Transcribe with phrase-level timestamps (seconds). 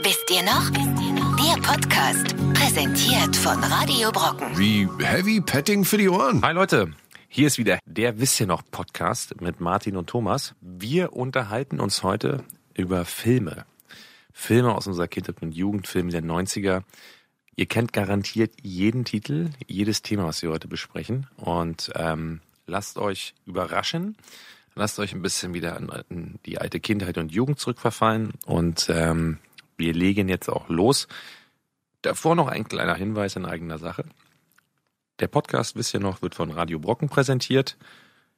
[0.00, 0.70] Wisst ihr noch?
[0.70, 4.56] Der Podcast, präsentiert von Radio Brocken.
[4.56, 6.40] Wie Heavy Petting für die Ohren.
[6.42, 6.92] Hi Leute,
[7.28, 10.54] hier ist wieder der Wisst ihr noch Podcast mit Martin und Thomas.
[10.60, 13.66] Wir unterhalten uns heute über Filme.
[14.32, 16.82] Filme aus unserer Kindheit und Jugend, Filme der 90er.
[17.56, 21.26] Ihr kennt garantiert jeden Titel, jedes Thema, was wir heute besprechen.
[21.36, 24.16] Und ähm, lasst euch überraschen.
[24.76, 28.34] Lasst euch ein bisschen wieder an die alte Kindheit und Jugend zurückverfallen.
[28.46, 29.38] Und ähm,
[29.78, 31.08] wir legen jetzt auch los.
[32.02, 34.04] Davor noch ein kleiner Hinweis in eigener Sache.
[35.20, 37.76] Der Podcast, wisst ihr noch, wird von Radio Brocken präsentiert.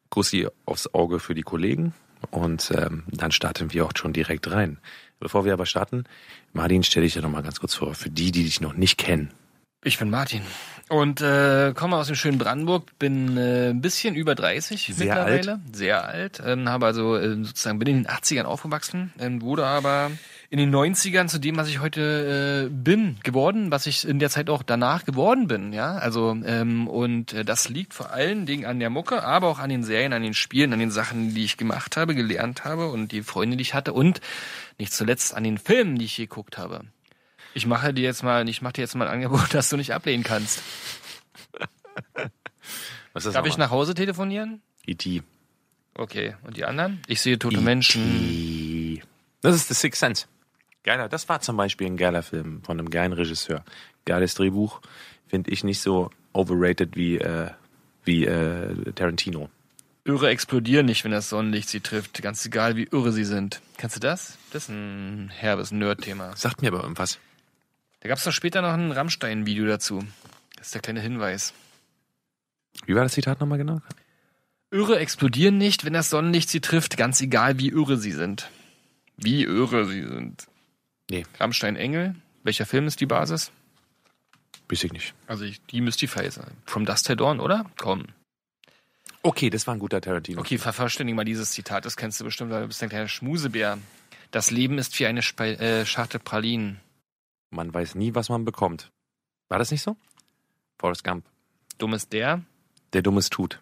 [0.09, 1.95] Kussi aufs Auge für die Kollegen.
[2.31, 4.79] Und ähm, dann starten wir auch schon direkt rein.
[5.19, 6.05] Bevor wir aber starten,
[6.53, 8.99] Martin, stell dich ja noch mal ganz kurz vor, für die, die dich noch nicht
[8.99, 9.31] kennen.
[9.83, 10.43] Ich bin Martin
[10.91, 15.53] und äh, komme aus dem schönen Brandenburg, bin äh, ein bisschen über 30 Sehr mittlerweile,
[15.53, 15.61] alt.
[15.73, 20.11] sehr alt, ähm, habe also äh, sozusagen bin in den 80ern aufgewachsen, ähm, wurde aber
[20.53, 24.31] in den 90ern zu dem, was ich heute äh, bin, geworden, was ich in der
[24.31, 28.67] Zeit auch danach geworden bin, ja, also ähm, und äh, das liegt vor allen Dingen
[28.67, 31.45] an der Mucke, aber auch an den Serien, an den Spielen, an den Sachen, die
[31.45, 34.21] ich gemacht habe, gelernt habe und die Freunde, die ich hatte und
[34.77, 36.81] nicht zuletzt an den Filmen, die ich geguckt habe.
[37.55, 39.95] Ich mache dir jetzt mal, ich mache dir jetzt mal ein Angebot, das du nicht
[39.95, 40.63] ablehnen kannst.
[43.13, 44.63] Was ist Darf ich nach Hause telefonieren?
[44.85, 45.23] E.T.
[45.95, 46.35] Okay.
[46.43, 47.03] Und die anderen?
[47.07, 49.01] Ich sehe tote E Menschen.
[49.43, 50.27] Das ist The Sixth Sense.
[50.83, 53.65] Geiler, das war zum Beispiel ein geiler Film von einem geilen Regisseur.
[54.07, 54.81] Geiles Drehbuch.
[55.29, 57.51] Finde ich nicht so overrated wie, äh,
[58.05, 59.51] wie äh, Tarantino.
[60.05, 62.23] Irre explodieren nicht, wenn das Sonnenlicht sie trifft.
[62.23, 63.61] Ganz egal, wie irre sie sind.
[63.77, 64.39] Kennst du das?
[64.53, 66.35] Das ist ein herbes Nerd-Thema.
[66.37, 67.19] Sagt mir aber irgendwas.
[68.01, 70.03] Da gab es doch später noch ein Rammstein-Video dazu.
[70.57, 71.53] Das ist der kleine Hinweis.
[72.87, 73.83] Wie war das Zitat nochmal genau?
[74.71, 76.97] Irre explodieren nicht, wenn das Sonnenlicht sie trifft.
[76.97, 78.51] Ganz egal, wie irre sie sind.
[79.17, 80.47] Wie irre sie sind.
[81.11, 82.15] Nee, Rammstein Engel.
[82.43, 83.53] Welcher Film ist die Basis?
[84.71, 85.15] weiß ich nicht.
[85.27, 86.53] Also ich, die Mystify sein.
[86.65, 87.67] From Dust Till Dawn, oder?
[87.77, 88.07] Komm.
[89.23, 90.41] Okay, das war ein guter Tarantino.
[90.41, 91.85] Okay, vervollständige mal dieses Zitat.
[91.85, 93.79] Das kennst du bestimmt, weil du bist ein kleiner Schmusebär.
[94.31, 96.81] Das Leben ist wie eine Spe äh, Schachtel Pralinen.
[97.51, 98.91] Man weiß nie, was man bekommt.
[99.49, 99.97] War das nicht so?
[100.79, 101.27] Forrest Gump.
[101.79, 102.43] Dumm ist der.
[102.93, 103.61] Der Dummes tut.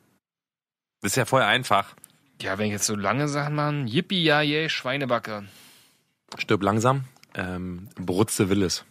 [1.00, 1.96] Das ist ja voll einfach.
[2.40, 3.88] Ja, wenn ich jetzt so lange Sachen machen.
[3.88, 5.48] Yippie, ja, yeah, Schweinebacke.
[6.36, 7.04] Stirb langsam.
[7.38, 8.84] Ähm, Brutze Willis.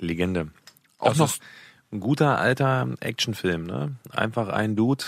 [0.00, 0.48] Legende.
[0.98, 1.36] Auch Das noch
[1.92, 3.96] ein guter alter Actionfilm, ne?
[4.10, 5.04] Einfach ein Dude,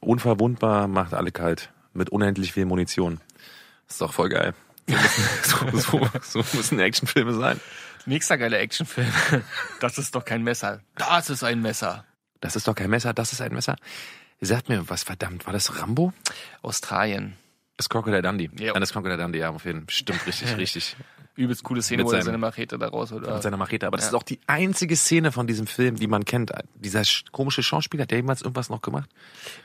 [0.00, 1.70] unverwundbar, macht alle kalt.
[1.92, 3.20] Mit unendlich viel Munition.
[3.88, 4.54] ist doch voll geil.
[5.42, 7.60] So müssen, so, so, so müssen Actionfilme sein.
[8.06, 9.12] Nächster geiler Actionfilm.
[9.80, 10.80] Das ist doch kein Messer.
[10.96, 12.04] Das ist ein Messer.
[12.40, 13.76] Das ist doch kein Messer, das ist ein Messer.
[14.40, 16.12] Sagt mir was, verdammt, war das Rambo?
[16.62, 17.36] Australien.
[17.82, 18.48] Das Crocodile Dundee.
[18.58, 18.74] Ja.
[18.74, 19.90] Ja, das Crocodile Dundee, ja, auf jeden Fall.
[19.90, 20.96] Stimmt, richtig, richtig.
[21.34, 23.32] Übelst coole Szene, Mit wo er seine Machete da raus oder.
[23.34, 23.86] Mit seiner Machete.
[23.86, 24.10] Aber das Ja.
[24.10, 26.52] ist auch die einzige Szene von diesem Film, die man kennt.
[26.74, 29.08] Dieser sch- komische Schauspieler, hat der jemals irgendwas noch gemacht?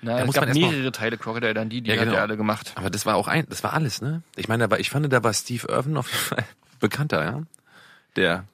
[0.02, 2.16] Na, Da es muss gab mehrere Teile Crocodile dann die, Ja, hat genau.
[2.16, 2.72] er alle gemacht.
[2.76, 4.24] Aber das war auch ein, das war alles, ne?
[4.38, 6.46] Ich meine, da war, ich fand, da war Steve Irwin auf jeden Fall
[6.80, 7.44] bekannter, ja?
[8.16, 8.46] Der,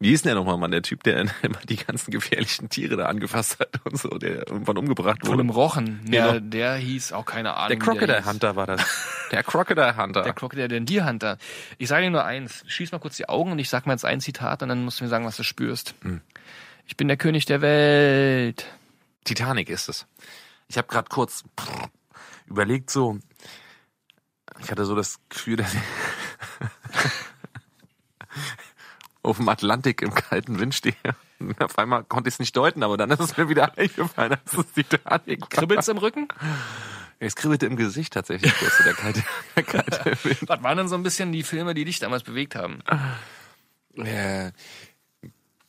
[0.00, 0.70] wie ist denn der nochmal, Mann?
[0.70, 4.76] Der Typ, der immer die ganzen gefährlichen Tiere da angefasst hat und so, der irgendwann
[4.78, 5.40] umgebracht Von wurde.
[5.40, 6.00] einem Rochen.
[6.10, 6.40] Ja, Genau.
[6.46, 7.68] der hieß auch keine Ahnung.
[7.70, 8.24] der Crocodile.
[8.24, 8.84] Hunter war das.
[9.32, 10.22] Der Crocodile Hunter.
[10.22, 11.38] Der Crocodile, der Deer Hunter.
[11.78, 12.62] Ich sage dir nur eins.
[12.66, 15.00] Schieß mal kurz die Augen und ich sag mal jetzt ein Zitat und dann musst
[15.00, 15.94] du mir sagen, was du spürst.
[16.02, 16.20] Hm.
[16.86, 18.66] Ich bin der König der Welt.
[19.24, 20.06] Titanic ist es.
[20.68, 21.44] Ich habe gerade kurz
[22.46, 23.18] überlegt, so,
[24.60, 25.80] ich hatte so das Gefühl, dass ich
[29.22, 30.94] auf dem Atlantik im kalten Wind stehe.
[31.38, 34.36] Und auf einmal konnte ich es nicht deuten, aber dann ist es mir wieder eingefallen,
[34.44, 35.48] dass es Titanic war.
[35.48, 36.28] Kribbelt's im Rücken?
[37.20, 39.24] Es kribbelte im Gesicht tatsächlich kurz, der kalte,
[39.56, 40.48] der kalte Wind.
[40.48, 42.78] Was waren denn so ein bisschen die Filme, die dich damals bewegt haben?
[43.96, 44.52] Äh,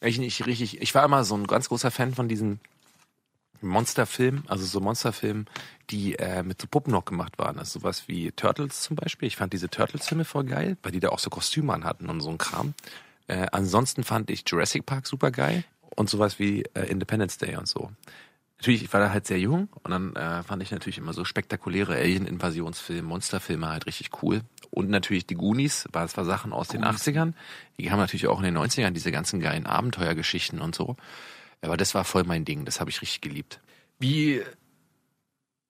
[0.02, 0.82] ich nicht richtig.
[0.82, 2.60] Ich war immer so ein ganz großer Fan von diesen
[3.62, 5.48] Monsterfilmen, also so Monsterfilmen,
[5.90, 7.58] die äh, mit so Puppen noch gemacht waren.
[7.58, 9.28] Also sowas wie Turtles zum Beispiel.
[9.28, 12.22] Ich fand diese Turtles-Filme voll geil, weil die da auch so Kostüme an hatten und
[12.22, 12.74] so ein Kram.
[13.30, 15.64] Äh, ansonsten fand ich Jurassic Park super geil
[15.96, 17.92] und sowas wie äh, Independence Day und so.
[18.58, 21.24] Natürlich, ich war da halt sehr jung und dann äh, fand ich natürlich immer so
[21.24, 24.42] spektakuläre Alien-Invasionsfilme, Monsterfilme halt richtig cool.
[24.72, 27.34] Und natürlich die Goonies, war zwar Sachen aus den 80ern,
[27.80, 30.98] die haben natürlich auch in den 90ern diese ganzen geilen Abenteuergeschichten und so.
[31.62, 33.62] Aber das war voll mein Ding, das habe ich richtig geliebt.
[34.00, 34.42] Wie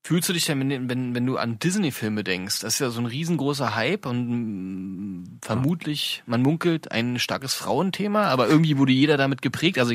[0.03, 2.59] fühlst du dich denn, wenn, wenn, wenn du an Disney-Filme denkst?
[2.59, 8.25] Das ist ja so ein riesengroßer Hype und mm, vermutlich, man munkelt, ein starkes Frauenthema,
[8.27, 9.77] aber irgendwie wurde jeder damit geprägt.
[9.79, 9.93] Also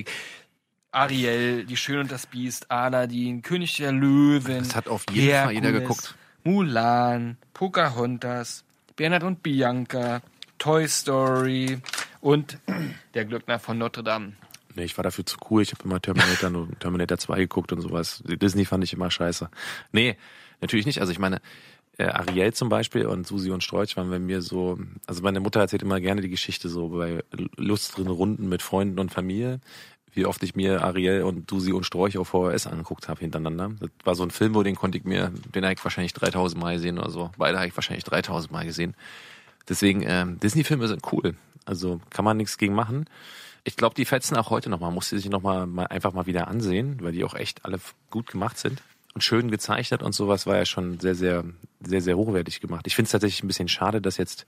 [0.91, 4.59] Ariel, Die Schöne und das Biest, Aladdin, König der Löwen.
[4.59, 6.15] Das hat auf jeden Fall jeder Herkules, geguckt.
[6.45, 8.65] Mulan, Pocahontas,
[8.95, 10.21] Bernhard und Bianca,
[10.59, 11.81] Toy Story
[12.21, 12.59] Und
[13.15, 14.35] der Glöckner von Notre Dame.
[14.75, 15.63] Nee, ich war dafür zu cool.
[15.63, 18.23] Ich habe immer Terminator, nur Terminator 2 geguckt und sowas.
[18.27, 19.49] Disney fand ich immer scheiße.
[19.93, 20.17] Nee,
[20.61, 21.01] natürlich nicht.
[21.01, 21.41] Also ich meine,
[21.99, 25.61] äh, Ariel zum Beispiel und Susi und Strolch waren bei mir so, also meine Mutter
[25.61, 27.23] erzählt immer gerne die Geschichte so bei
[27.57, 29.61] lustigen Runden mit Freunden und Familie,
[30.13, 33.73] wie oft ich mir Ariel und Susi und Strolch auf VHS angeguckt habe hintereinander.
[33.81, 36.61] Das war so ein Film, wo den konnte ich mir, den habe ich wahrscheinlich 3000
[36.61, 37.31] Mal gesehen oder so.
[37.37, 38.95] Beide habe ich wahrscheinlich 3000 Mal gesehen.
[39.69, 41.35] Deswegen, ähm, Disney-Filme sind cool.
[41.65, 43.07] Also kann man nichts gegen machen.
[43.65, 44.91] Ich glaube, die fetzen auch heute noch mal.
[44.91, 47.81] Muss sie sich noch mal, mal einfach mal wieder ansehen, weil die auch echt alle
[48.11, 48.83] gut gemacht sind
[49.15, 51.45] und schön gezeichnet und sowas war ja schon sehr, sehr,
[51.81, 52.87] sehr, sehr hochwertig gemacht.
[52.87, 54.45] Ich finde es tatsächlich ein bisschen schade, dass jetzt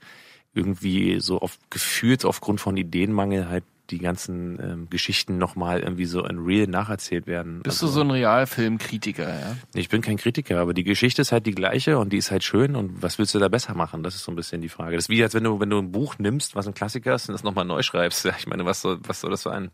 [0.53, 6.25] irgendwie so auf gefühlt aufgrund von Ideenmangel halt die ganzen ähm, Geschichten nochmal irgendwie so
[6.25, 7.61] in real nacherzählt werden.
[7.63, 9.57] Bist also, du so ein Realfilmkritiker, ja?
[9.73, 12.43] Ich bin kein Kritiker, aber die Geschichte ist halt die gleiche und die ist halt
[12.43, 14.03] schön und was willst du da besser machen?
[14.03, 14.95] Das ist so ein bisschen die Frage.
[14.95, 17.29] Das ist wie als wenn du, wenn du ein Buch nimmst, was ein Klassiker ist
[17.29, 18.25] und das nochmal neu schreibst.
[18.25, 19.71] Ja, ich meine, was soll, was soll das sein?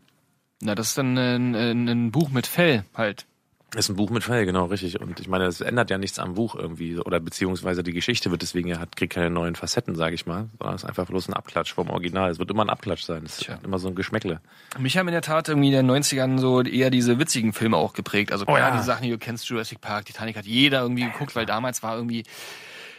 [0.60, 3.26] Na, das ist dann ein, ein, ein Buch mit Fell halt.
[3.74, 5.00] Ist ein Buch mit Fell, genau, richtig.
[5.00, 6.98] Und ich meine, es ändert ja nichts am Buch irgendwie.
[6.98, 10.48] Oder beziehungsweise die Geschichte wird deswegen ja, hat, kriegt keine neuen Facetten, sage ich mal.
[10.58, 12.30] Sondern es ist einfach bloß ein Abklatsch vom Original.
[12.30, 13.22] Es wird immer ein Abklatsch sein.
[13.24, 14.40] Es ist immer so ein Geschmäckle.
[14.78, 17.92] Mich haben in der Tat irgendwie in den 90ern so eher diese witzigen Filme auch
[17.92, 18.32] geprägt.
[18.32, 18.76] Also oh, ja.
[18.76, 21.96] die Sachen, die du kennst, Jurassic Park, Titanic hat jeder irgendwie geguckt, weil damals war
[21.96, 22.24] irgendwie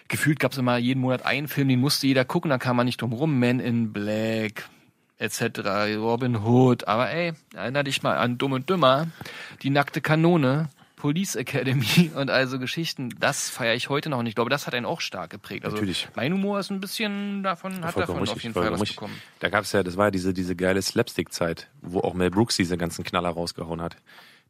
[0.08, 2.86] gefühlt gab es immer jeden Monat einen Film, den musste jeder gucken, da kam man
[2.86, 3.40] nicht drum rum.
[3.40, 4.70] Man in Black,
[5.18, 5.98] etc.
[5.98, 6.88] Robin Hood.
[6.88, 9.08] Aber ey, erinner dich mal an Dumm und Dümmer,
[9.62, 13.10] die nackte Kanone, Police Academy und also Geschichten.
[13.20, 15.66] Das feiere ich heute noch und ich glaube, das hat einen auch stark geprägt.
[15.66, 16.08] Also Natürlich.
[16.16, 18.96] mein Humor ist ein bisschen davon, hat davon richtig, auf jeden Fall was richtig.
[18.96, 19.22] bekommen.
[19.40, 22.56] Da gab es ja, das war ja diese, diese geile Slapstick-Zeit, wo auch Mel Brooks
[22.56, 23.98] diese ganzen Knaller rausgehauen hat.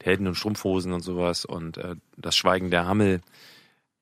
[0.01, 3.21] Die Helden und Strumpfhosen und sowas und äh, das Schweigen der Hammel.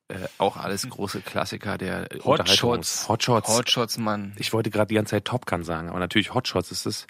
[0.10, 3.08] Äh, auch alles große Klassiker der Hotshots.
[3.08, 3.50] Hotshots.
[3.50, 4.34] Hotshots, Mann.
[4.38, 7.08] Ich wollte gerade die ganze Zeit Top Gun sagen, aber natürlich Hotshots ist es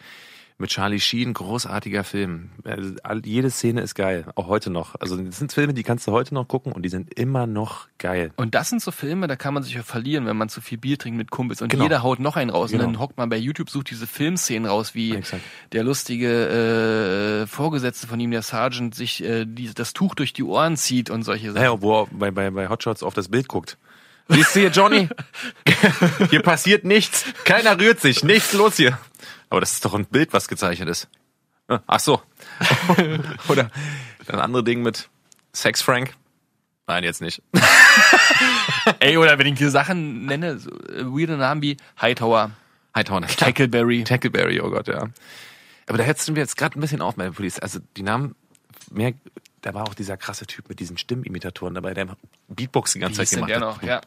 [0.57, 2.49] mit Charlie Sheen, großartiger Film.
[2.63, 4.95] Also, jede Szene ist geil, auch heute noch.
[4.99, 7.87] Also das sind Filme, die kannst du heute noch gucken und die sind immer noch
[7.97, 8.31] geil.
[8.35, 10.77] Und das sind so Filme, da kann man sich ja verlieren, wenn man zu viel
[10.77, 11.83] Bier trinkt mit Kumpels und genau.
[11.83, 12.85] jeder haut noch einen raus genau.
[12.85, 15.43] und dann hockt man bei YouTube, sucht diese Filmszenen raus, wie Exakt.
[15.71, 20.43] der lustige äh, Vorgesetzte von ihm, der Sergeant, sich äh, die, das Tuch durch die
[20.43, 21.63] Ohren zieht und solche Sachen.
[21.63, 23.77] Ja, wo er bei, bei, bei Hotshots auf das Bild guckt.
[24.29, 25.09] Siehst du hier, Johnny?
[26.29, 27.25] hier passiert nichts.
[27.43, 28.23] Keiner rührt sich.
[28.23, 28.97] Nichts los hier.
[29.53, 31.07] Aber das ist doch ein Bild, was gezeichnet ist.
[31.67, 32.23] Ach so.
[33.47, 33.69] Oder
[34.25, 35.09] ein anderes Ding mit
[35.53, 36.15] Sex Frank.
[36.87, 37.43] Nein, jetzt nicht.
[38.99, 42.49] Ey, oder wenn ich hier Sachen nenne, so äh, weirde Namen wie Hightower.
[42.95, 43.21] Hightower.
[43.27, 44.03] Tackleberry.
[44.03, 45.09] Tackleberry, oh Gott, ja.
[45.85, 47.59] Aber da hättest du mir jetzt gerade ein bisschen auf, meine Police.
[47.59, 48.33] Also die Namen
[48.89, 49.13] mehr
[49.63, 52.17] da war auch dieser krasse Typ mit diesen Stimmimitatoren dabei, der
[52.49, 53.81] Beatbox die ganze Wie Zeit gemacht der hat.
[53.81, 53.83] Noch?
[53.83, 54.01] Ja.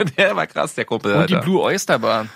[0.16, 1.12] der war krass, der Kumpel.
[1.12, 1.40] Und Alter.
[1.40, 2.26] die Blue Oyster Bar.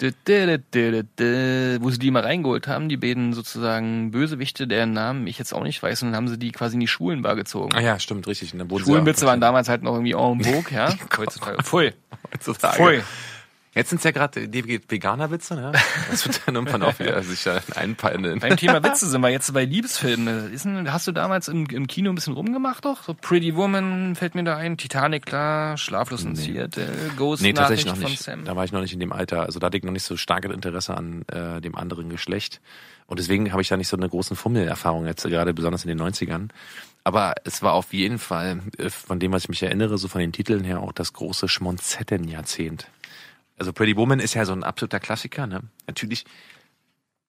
[0.00, 5.64] Wo sie die mal reingeholt haben, die beiden sozusagen Bösewichte, deren Namen ich jetzt auch
[5.64, 7.74] nicht weiß, und dann haben sie die quasi in die Schulenbar gezogen.
[7.74, 8.50] Ah ja, stimmt, richtig.
[8.50, 10.94] Schwulenwitze waren damals halt noch irgendwie en vogue, ja.
[11.18, 11.60] Heutzutage.
[11.64, 11.92] Pfui.
[12.32, 12.76] Heutzutage.
[12.76, 13.02] Pfui.
[13.78, 15.70] Jetzt sind es ja gerade die Veganer-Witze, ne?
[16.10, 18.40] Das wird dann irgendwann auch wieder sich da einpeilen.
[18.40, 20.92] Beim Thema Witze sind wir jetzt bei Liebesfilmen.
[20.92, 23.04] Hast du damals im, im Kino ein bisschen rumgemacht doch?
[23.04, 26.66] So Pretty Woman fällt mir da ein, Titanic klar, Schlaflos und nee.
[27.16, 28.20] Ghost nee, tatsächlich noch nicht.
[28.20, 28.44] Sam.
[28.44, 29.42] Da war ich noch nicht in dem Alter.
[29.42, 32.60] Also da hatte ich noch nicht so starkes Interesse an äh, dem anderen Geschlecht.
[33.06, 36.00] Und deswegen habe ich da nicht so eine großen Fummelerfahrung jetzt, gerade besonders in den
[36.02, 36.48] 90ern.
[37.04, 40.20] Aber es war auf jeden Fall, äh, von dem, was ich mich erinnere, so von
[40.20, 42.88] den Titeln her, auch das große Schmonzettenjahrzehnt.
[43.58, 45.62] Also Pretty Woman ist ja so ein absoluter Klassiker, ne?
[45.86, 46.24] Natürlich,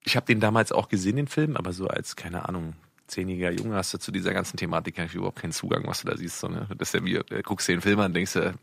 [0.03, 2.75] ich habe den damals auch gesehen, den Film, aber so als, keine Ahnung,
[3.09, 6.15] zehnjähriger Junge hast du zu dieser ganzen Thematik eigentlich überhaupt keinen Zugang, was du da
[6.15, 6.39] siehst.
[6.39, 6.67] So, ne?
[6.77, 8.53] Das ist ja wie, äh, guckst dir den Film an und denkst, äh,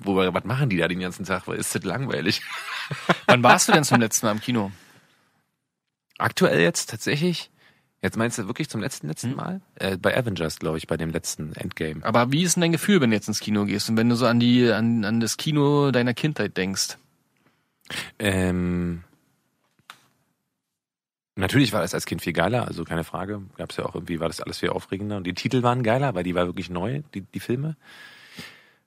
[0.00, 1.48] wo, was machen die da den ganzen Tag?
[1.48, 2.42] Ist das langweilig?
[3.26, 4.70] Wann warst du denn zum letzten Mal im Kino?
[6.18, 7.50] Aktuell jetzt tatsächlich.
[8.02, 9.36] Jetzt meinst du wirklich zum letzten letzten hm?
[9.36, 9.60] Mal?
[9.76, 12.04] Äh, bei Avengers, glaube ich, bei dem letzten Endgame.
[12.04, 14.14] Aber wie ist denn dein Gefühl, wenn du jetzt ins Kino gehst und wenn du
[14.14, 16.98] so an die an, an das Kino deiner Kindheit denkst?
[18.18, 19.04] Ähm,
[21.36, 23.42] natürlich war das als Kind viel geiler, also keine Frage.
[23.56, 25.16] Gab es ja auch irgendwie, war das alles viel aufregender.
[25.16, 27.76] Und die Titel waren geiler, weil die war wirklich neu, die, die Filme.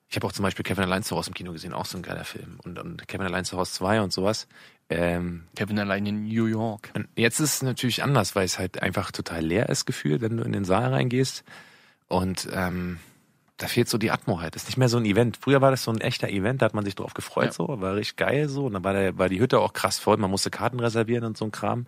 [0.10, 2.02] Ich habe auch zum Beispiel Kevin Allein zu Hause im Kino gesehen, auch so ein
[2.02, 2.60] geiler Film.
[2.64, 4.48] Und, und Kevin Allein zu Hause 2 und sowas.
[4.90, 6.92] Ähm, Kevin allein in New York.
[7.18, 10.44] Jetzt ist es natürlich anders, weil es halt einfach total leer ist, gefühlt, wenn du
[10.44, 11.44] in den Saal reingehst.
[12.08, 13.00] Und ähm,
[13.58, 14.56] da fehlt so die Atmo halt.
[14.56, 15.38] Das ist nicht mehr so ein Event.
[15.38, 17.52] Früher war das so ein echter Event, da hat man sich drauf gefreut, ja.
[17.52, 18.68] so, war richtig geil so.
[18.68, 21.38] Und dann war, der, war die Hütte auch krass voll, man musste Karten reservieren und
[21.38, 21.88] so ein Kram.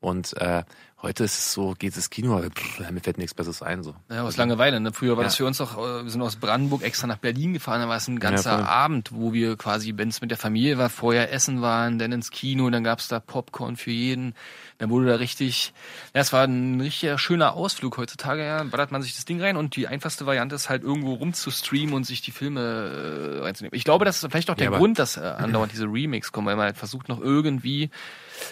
[0.00, 0.64] Und äh,
[1.04, 3.82] Heute ist es so, geht das Kino, aber pff, mir fällt nichts Besseres ein.
[3.82, 3.94] So.
[4.10, 4.80] Ja, aus Langeweile.
[4.80, 4.90] Ne?
[4.90, 5.26] Früher war Ja.
[5.26, 7.98] das für uns doch, äh, wir sind aus Brandenburg extra nach Berlin gefahren, da war
[7.98, 8.64] es ein ganzer voll.
[8.66, 12.30] Abend, wo wir quasi, wenn es mit der Familie war, vorher essen waren, dann ins
[12.30, 14.34] Kino, dann gab's da Popcorn für jeden.
[14.78, 15.74] Dann wurde da richtig,
[16.14, 19.58] ja, es war ein richtiger schöner Ausflug heutzutage, ja, ballert man sich das Ding rein
[19.58, 23.76] und die einfachste Variante ist halt irgendwo rumzustreamen und sich die Filme äh, reinzunehmen.
[23.76, 26.46] Ich glaube, das ist vielleicht auch der Ja, Grund, dass äh, andauernd diese Remakes kommen,
[26.46, 27.90] weil man halt versucht noch irgendwie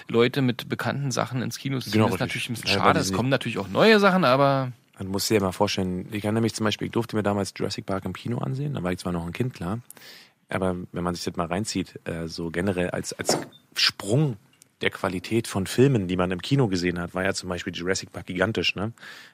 [0.08, 1.92] Leute mit bekannten Sachen ins Kino zu ziehen.
[1.92, 3.00] Genau, das ist natürlich ein bisschen schade.
[3.00, 6.34] Es kommen natürlich auch neue Sachen, aber Man muss sich ja mal vorstellen, ich kann
[6.34, 8.98] nämlich zum Beispiel, ich durfte mir damals Jurassic Park im Kino ansehen, da war ich
[8.98, 9.80] zwar noch ein Kind, klar,
[10.48, 13.38] aber wenn man sich das mal reinzieht, äh, so generell als, als
[13.74, 14.36] Sprung
[14.82, 18.12] der Qualität von Filmen, die man im Kino gesehen hat, war ja zum Beispiel Jurassic
[18.12, 18.92] Park gigantisch, ne?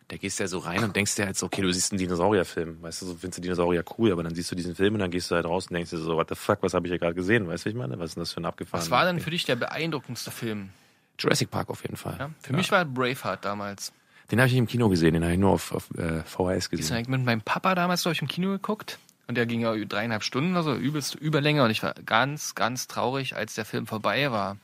[0.09, 1.99] Da gehst du ja so rein und denkst dir halt so, okay, du siehst einen
[1.99, 5.01] Dinosaurierfilm, weißt du, so findest du Dinosaurier cool, aber dann siehst du diesen Film und
[5.01, 6.93] dann gehst du halt raus und denkst dir so, what the fuck, was habe ich
[6.93, 7.99] hier gerade gesehen, weißt du, ich meine?
[7.99, 10.71] Was ist denn das für ein abgefahrener was war denn für dich der beeindruckendste Film?
[11.19, 12.17] Jurassic Park auf jeden Fall.
[12.19, 12.31] Ja?
[12.41, 13.93] Für mich war Braveheart damals.
[14.31, 16.67] Den habe ich nicht im Kino gesehen, den habe ich nur auf, auf äh, VHS
[16.67, 16.99] Ich gesehen.
[16.99, 18.99] habe mit meinem Papa damals, glaube ich, im Kino geguckt.
[19.27, 21.63] Und der ging ja über dreieinhalb Stunden, also übelst Überlänge.
[21.63, 24.57] Und ich war ganz, ganz traurig, als der Film vorbei war.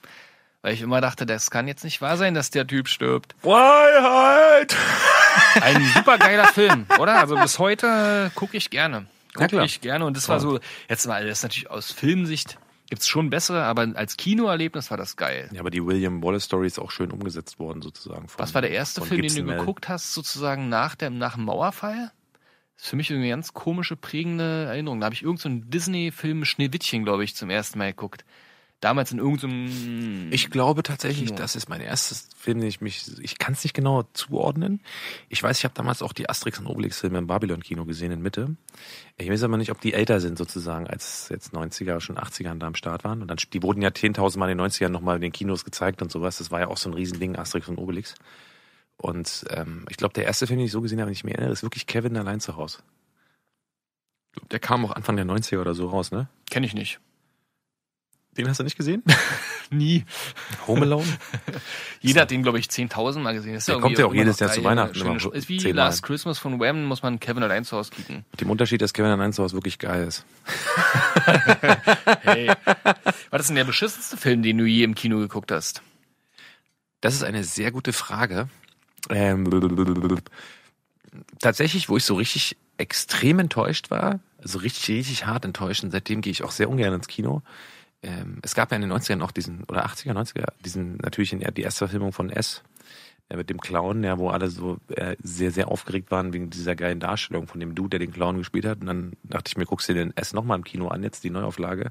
[0.64, 3.34] Weil ich immer dachte, das kann jetzt nicht wahr sein, dass der Typ stirbt.
[3.42, 4.74] Freiheit!
[5.60, 7.18] Ein super geiler Film, oder?
[7.18, 9.04] Also bis heute gucke ich gerne.
[9.34, 10.06] Gucke ich gerne.
[10.06, 12.56] Und das war so, jetzt mal, das ist natürlich aus Filmsicht
[12.88, 15.50] gibt's schon bessere, aber als Kinoerlebnis war das geil.
[15.52, 18.28] Ja, aber die William Wallace Story ist auch schön umgesetzt worden, sozusagen.
[18.28, 19.60] Von, Was war der erste Film, Gibson den du Mel.
[19.60, 22.10] geguckt hast, sozusagen nach dem, nach dem Mauerfall?
[22.76, 25.00] Das ist für mich eine ganz komische, prägende Erinnerung.
[25.00, 28.24] Da habe ich irgendeinen so einen Disney-Film Schneewittchen, glaube ich, zum ersten Mal geguckt.
[28.84, 31.38] Damals in irgendeinem Ich glaube tatsächlich, Kino.
[31.38, 34.82] das ist mein erstes Film, den ich mich, ich kann es nicht genau zuordnen.
[35.30, 38.20] Ich weiß, ich habe damals auch die Asterix und Obelix Filme im Babylon-Kino gesehen in
[38.20, 38.56] Mitte.
[39.16, 42.66] Ich weiß aber nicht, ob die älter sind sozusagen, als jetzt 90er, schon 80ern da
[42.66, 43.22] am Start waren.
[43.22, 46.02] Und dann, die wurden ja 10.000 Mal in den 90ern nochmal in den Kinos gezeigt
[46.02, 46.36] und sowas.
[46.36, 48.16] Das war ja auch so ein Riesending, Asterix und Obelix.
[48.98, 51.32] Und ähm, ich glaube, der erste Film, den ich so gesehen habe, wenn ich mich
[51.32, 52.80] erinnere, ist wirklich Kevin allein zu Hause.
[54.36, 56.28] Ich Der kam auch Anfang der 90er oder so raus, ne?
[56.50, 57.00] Kenne ich nicht.
[58.36, 59.02] Den hast du nicht gesehen?
[59.70, 60.04] Nie.
[60.66, 61.06] Home Alone?
[62.00, 63.58] Jeder hat den, glaube ich, 10.000 Mal gesehen.
[63.66, 64.64] Der kommt ja auch jedes Jahr zu.
[64.64, 65.58] Weihnachten Schöne immer ist wie.
[65.72, 68.24] Last Christmas von Wham, muss man Kevin allein zu Hause kicken.
[68.32, 70.24] Mit dem Unterschied, dass Kevin allein zu Hause wirklich geil ist.
[72.22, 72.48] Hey.
[72.48, 75.82] War das denn der beschissenste Film, den du je im Kino geguckt hast?
[77.00, 78.48] Das ist eine sehr gute Frage.
[79.10, 79.46] Ähm,
[81.38, 86.20] tatsächlich, wo ich so richtig extrem enttäuscht war, also richtig, richtig hart enttäuscht und seitdem
[86.20, 87.42] gehe ich auch sehr ungern ins Kino.
[88.04, 91.40] Ähm, es gab ja in den 90ern noch diesen, oder 80er, 90er, diesen, natürlich in,
[91.40, 92.62] die erste Verfilmung von S,
[93.30, 96.76] äh, mit dem Clown, ja, wo alle so äh, sehr, sehr aufgeregt waren wegen dieser
[96.76, 98.80] geilen Darstellung von dem Dude, der den Clown gespielt hat.
[98.80, 101.30] Und dann dachte ich mir, guckst du den S nochmal im Kino an, jetzt die
[101.30, 101.90] Neuauflage.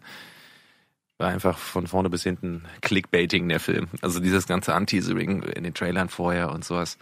[1.17, 3.87] War einfach von vorne bis hinten Clickbaiting der Film.
[4.01, 6.97] Also dieses ganze Anteasering in den Trailern vorher und sowas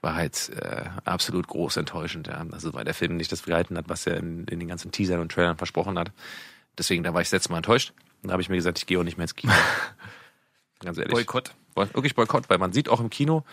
[0.00, 2.26] war halt äh, absolut groß enttäuschend.
[2.26, 2.44] Ja.
[2.50, 5.20] Also weil der Film nicht das gehalten hat, was er in, in den ganzen Teasern
[5.20, 6.12] und Trailern versprochen hat.
[6.78, 7.92] Deswegen, da war ich das letzte Mal enttäuscht.
[8.22, 9.52] Da habe ich mir gesagt, ich gehe auch nicht mehr ins Kino.
[10.80, 11.12] Ganz ehrlich.
[11.12, 11.54] Boykott.
[11.74, 13.44] Boy- Wirklich Boykott, weil man sieht auch im Kino,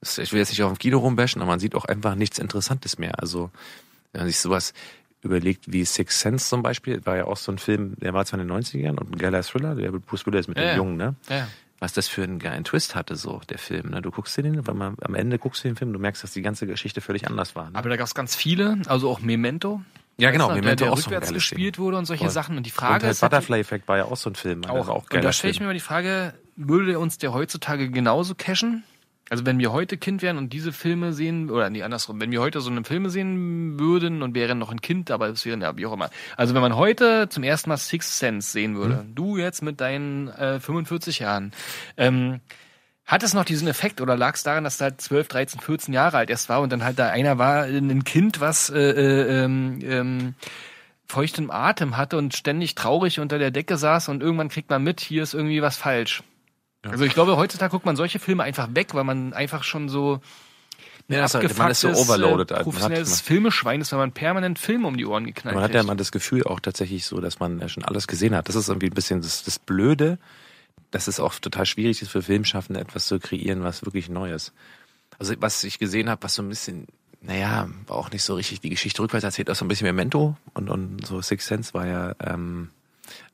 [0.00, 2.98] ich will jetzt nicht auf dem Kino rumbashen, aber man sieht auch einfach nichts Interessantes
[2.98, 3.20] mehr.
[3.20, 3.50] Also
[4.12, 4.72] wenn man sich sowas
[5.22, 8.40] überlegt wie Six Sense zum Beispiel, war ja auch so ein Film, der war zwar
[8.40, 10.76] in den 90ern und ein geiler Thriller, der Bruce Willis mit Ja, dem ja.
[10.76, 11.14] Jungen, ne?
[11.28, 11.46] Ja.
[11.78, 14.02] Was das für einen geilen Twist hatte, so, der Film, ne?
[14.02, 16.32] Du guckst dir den, weil man, am Ende guckst du den Film, du merkst, dass
[16.32, 17.70] die ganze Geschichte völlig anders war.
[17.70, 17.76] Ne?
[17.76, 19.82] Aber da gab es ganz viele, also auch Memento.
[20.18, 21.84] Ja, genau, du, Memento der, der auch so rückwärts geiles gespielt Ding.
[21.84, 22.30] wurde und solche Voll.
[22.32, 22.56] Sachen.
[22.56, 24.64] Und die Und Frage ist halt, Butterfly Effect war ja auch so ein Film.
[24.64, 27.90] auch, Auch, auch und da stelle ich mir mal die Frage, würde uns der heutzutage
[27.90, 28.84] genauso cashen?
[29.30, 32.40] Also wenn wir heute Kind wären und diese Filme sehen, oder nee, andersrum, wenn wir
[32.42, 35.74] heute so eine Filme sehen würden und wären noch ein Kind, aber es wären ja
[35.78, 36.10] wie auch immer.
[36.36, 39.14] Also wenn man heute zum ersten Mal Sixth Sense sehen würde, Mhm.
[39.14, 41.52] du jetzt mit deinen äh, 45 Jahren,
[41.96, 42.40] ähm,
[43.12, 45.92] hat es noch diesen Effekt oder lag es daran, dass du halt 12, 13, 14
[45.94, 49.44] Jahre alt erst war und dann halt da einer war, ein Kind, was äh, äh,
[49.44, 50.34] ähm, ähm,
[51.06, 55.00] feuchtem Atem hatte und ständig traurig unter der Decke saß und irgendwann kriegt man mit,
[55.00, 56.22] hier ist irgendwie was falsch.
[56.84, 60.20] Also ich glaube, heutzutage guckt man solche Filme einfach weg, weil man einfach schon so
[61.08, 62.50] Ja, das ist- man ist so abgefucktes, overloaded.
[62.50, 62.54] äh.
[62.54, 65.74] Man hat- professionelles Filmeschwein ist, weil man permanent Filme um die Ohren geknallt Man hat
[65.74, 68.48] ja immer das Gefühl auch tatsächlich so, dass man ja schon alles gesehen hat.
[68.48, 70.18] Das ist irgendwie ein bisschen das, das Blöde,
[70.92, 74.52] dass es auch total schwierig ist für Filmschaffende, etwas zu kreieren, was wirklich Neues.
[75.18, 76.86] Also was ich gesehen habe, was so ein bisschen,
[77.20, 80.36] naja, war auch nicht so richtig die Geschichte rückwärts erzählt, auch so ein bisschen Memento
[80.54, 82.70] und, und so Six Sense war ja ähm,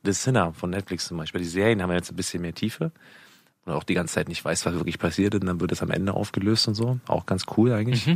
[0.04, 1.40] The Sinner von Netflix zum Beispiel.
[1.40, 2.92] Die Serien haben ja jetzt ein bisschen mehr Tiefe.
[3.64, 5.90] Und auch die ganze Zeit nicht weiß, was wirklich passiert und dann wird es am
[5.90, 6.98] Ende aufgelöst und so.
[7.06, 8.06] Auch ganz cool eigentlich.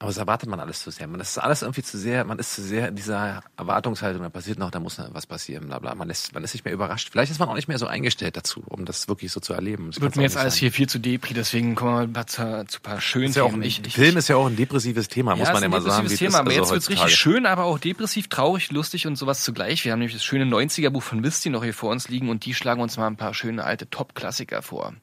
[0.00, 1.08] Aber das erwartet man alles zu sehr.
[1.08, 4.28] Man das ist alles irgendwie zu sehr, man ist zu sehr in dieser Erwartungshaltung, da
[4.28, 5.92] passiert noch, da muss noch was passieren, bla bla.
[5.96, 7.08] Man ist, man ist nicht mehr überrascht.
[7.10, 9.90] Vielleicht ist man auch nicht mehr so eingestellt dazu, um das wirklich so zu erleben.
[9.90, 10.60] Das Wird mir jetzt alles sein.
[10.60, 13.62] hier viel zu depri, deswegen kommen wir mal zu, zu ein paar schönen ja Themen.
[13.62, 15.96] ich, Film ist ja auch ein depressives Thema, muss ja, man ja ein mal sagen.
[16.04, 19.16] depressives Thema, aber also jetzt wird's heutzutage- richtig schön, aber auch depressiv, traurig, lustig und
[19.16, 19.84] sowas zugleich.
[19.84, 22.54] Wir haben nämlich das schöne 90er-Buch von Misty noch hier vor uns liegen und die
[22.54, 24.94] schlagen uns mal ein paar schöne alte Top-Klassiker vor.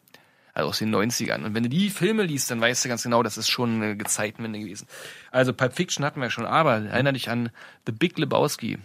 [0.56, 1.44] Also aus den 90ern.
[1.44, 3.98] Und wenn du die Filme liest, dann weißt du ganz genau, das ist schon eine
[3.98, 4.88] Gezeitenwende gewesen.
[5.30, 7.50] Also Pulp Fiction hatten wir schon, aber erinnere dich an
[7.86, 8.78] The Big Lebowski.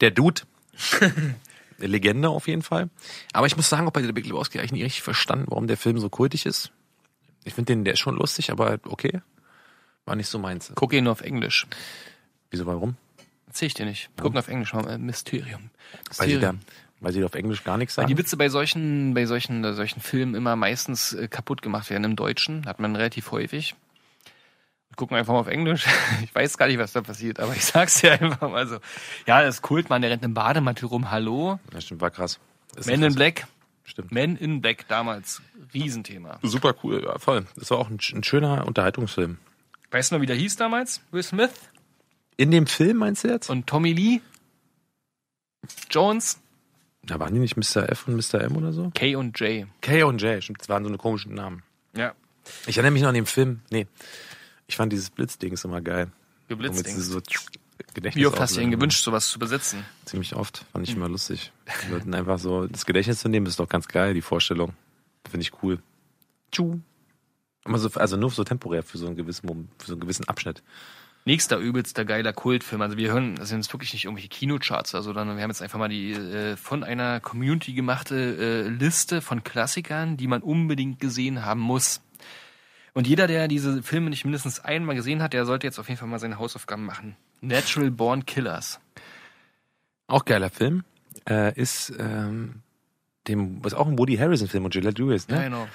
[0.00, 0.42] Der Dude.
[1.78, 2.90] Legende auf jeden Fall.
[3.32, 5.76] Aber ich muss sagen, auch bei The Big Lebowski eigentlich nicht richtig verstanden, warum der
[5.76, 6.72] Film so kultig ist.
[7.44, 9.20] Ich finde den, der ist schon lustig, aber okay.
[10.04, 10.72] War nicht so meins.
[10.74, 11.68] Guck ihn nur auf Englisch.
[12.50, 12.96] Wieso, warum?
[13.46, 14.10] Erzähl ich dir nicht.
[14.20, 15.70] Gucken auf Englisch, äh, Mysterium.
[16.16, 16.60] Weil sie, da, Mysterium.
[17.02, 18.14] Weil sie auf Englisch gar nichts Weil sagen.
[18.14, 22.04] die Witze bei solchen, bei solchen, äh, solchen Filmen immer meistens äh, kaputt gemacht werden.
[22.04, 23.74] Im Deutschen hat man relativ häufig.
[24.96, 25.86] Gucken wir einfach mal auf Englisch.
[26.22, 28.78] Ich weiß gar nicht, was da passiert, aber ich sag's dir einfach mal so.
[29.26, 31.10] Ja, das Kultmann, der rennt im Bademantel rum.
[31.10, 31.58] Hallo?
[31.72, 32.38] Ja, stimmt, war krass.
[32.76, 33.46] Ist Men in Black.
[33.84, 34.12] Stimmt.
[34.12, 35.42] Men in Black damals.
[35.74, 36.38] Riesenthema.
[36.42, 37.46] Super cool, ja, voll.
[37.56, 39.38] Das war auch ein, ein schöner Unterhaltungsfilm.
[39.90, 41.00] Weißt du noch, wie der hieß damals?
[41.10, 41.50] Will Smith
[42.36, 43.50] In dem Film meinst du jetzt?
[43.50, 44.20] und Tommy Lee?
[45.90, 46.38] Jones?
[47.04, 47.88] Da waren die nicht Mr.
[47.88, 48.40] F und Mr.
[48.42, 48.90] M oder so?
[48.94, 49.66] K und J.
[49.80, 51.62] K und J, stimmt, das waren so eine komischen Namen.
[51.96, 52.14] Ja.
[52.66, 53.60] Ich erinnere mich noch an den Film.
[53.70, 53.86] Nee.
[54.66, 56.10] Ich fand dieses Blitzding immer geil.
[56.48, 57.20] Womit sie so
[57.94, 58.70] Gedächtnis Wie oft hast du auslösen.
[58.70, 59.84] gewünscht, sowas zu besitzen?
[60.04, 60.64] Ziemlich oft.
[60.72, 61.52] Fand ich immer lustig.
[61.86, 64.72] Die Leuten einfach so das Gedächtnis zu nehmen, ist doch ganz geil, die Vorstellung.
[65.28, 65.78] Finde ich cool.
[66.50, 66.78] Tschu.
[67.66, 70.62] So, also nur so temporär für so einen gewissen für so einen gewissen Abschnitt.
[71.24, 72.82] Nächster übelster geiler Kultfilm.
[72.82, 75.50] Also wir hören, das sind jetzt wirklich nicht irgendwelche Kinocharts oder so, sondern wir haben
[75.50, 80.42] jetzt einfach mal die äh, von einer Community gemachte äh, Liste von Klassikern, die man
[80.42, 82.00] unbedingt gesehen haben muss.
[82.94, 85.98] Und jeder, der diese Filme nicht mindestens einmal gesehen hat, der sollte jetzt auf jeden
[85.98, 87.16] Fall mal seine Hausaufgaben machen.
[87.40, 88.80] Natural Born Killers.
[90.08, 90.84] Auch geiler Film.
[91.28, 92.62] Äh, ist, ähm,
[93.28, 95.36] dem, ist auch ein Woody Harrison Film und Gillette Lewis, ne?
[95.36, 95.68] Ja, genau.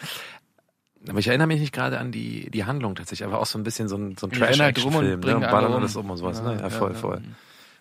[1.10, 3.64] Aber ich erinnere mich nicht gerade an die, die Handlung tatsächlich, aber auch so ein
[3.64, 5.18] bisschen so ein, so ein rennen halt rum und ne?
[5.18, 5.78] bringen alle ballern um.
[5.80, 6.58] alles um und sowas, ne?
[6.62, 7.22] Ja, voll, voll.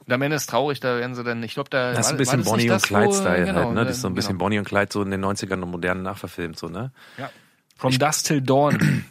[0.06, 2.16] Und am Ende ist traurig, da werden sie dann, ich glaube, da Das ist ein
[2.16, 3.84] bisschen Bonnie und Clyde-Style genau, halt, ne?
[3.84, 4.44] Das ist so ein bisschen genau.
[4.44, 6.92] Bonnie und Clyde so in den 90ern und modernen nachverfilmt, so, ne?
[7.18, 7.30] Ja.
[7.76, 9.04] From Dusk Till Dawn.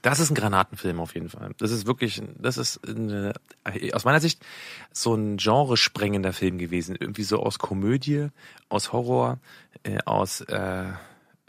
[0.00, 1.52] Das ist ein Granatenfilm auf jeden Fall.
[1.58, 3.34] Das ist wirklich, das ist eine,
[3.92, 4.44] aus meiner Sicht
[4.92, 6.96] so ein genresprengender Film gewesen.
[6.98, 8.28] Irgendwie so aus Komödie,
[8.68, 9.38] aus Horror,
[9.84, 10.84] äh, aus äh,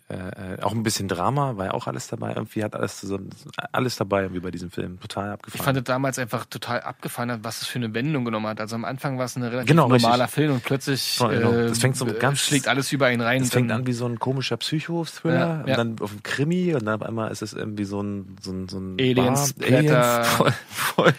[0.09, 2.33] äh, auch ein bisschen Drama, war ja auch alles dabei.
[2.33, 3.29] Irgendwie hat alles zusammen,
[3.71, 4.99] alles dabei wie bei diesem Film.
[4.99, 5.63] Total Ich abgefahren.
[5.65, 8.59] fand es damals einfach total abgefahren, was es für eine Wendung genommen hat.
[8.59, 10.35] Also am Anfang war es ein relativ Genau, normaler richtig.
[10.35, 11.51] Film und plötzlich Voll, genau.
[11.53, 13.41] äh, Das fängt so äh, ganz- schlägt alles über ihn rein.
[13.41, 15.75] es fängt an wie so ein komischer Psycho-Thriller Ja, und ja.
[15.77, 18.67] dann auf ein Krimi und dann auf einmal ist es irgendwie so ein so ein,
[18.69, 20.23] so ein Aliens, Bar- Blätter.
[20.25, 21.13] voll, voll,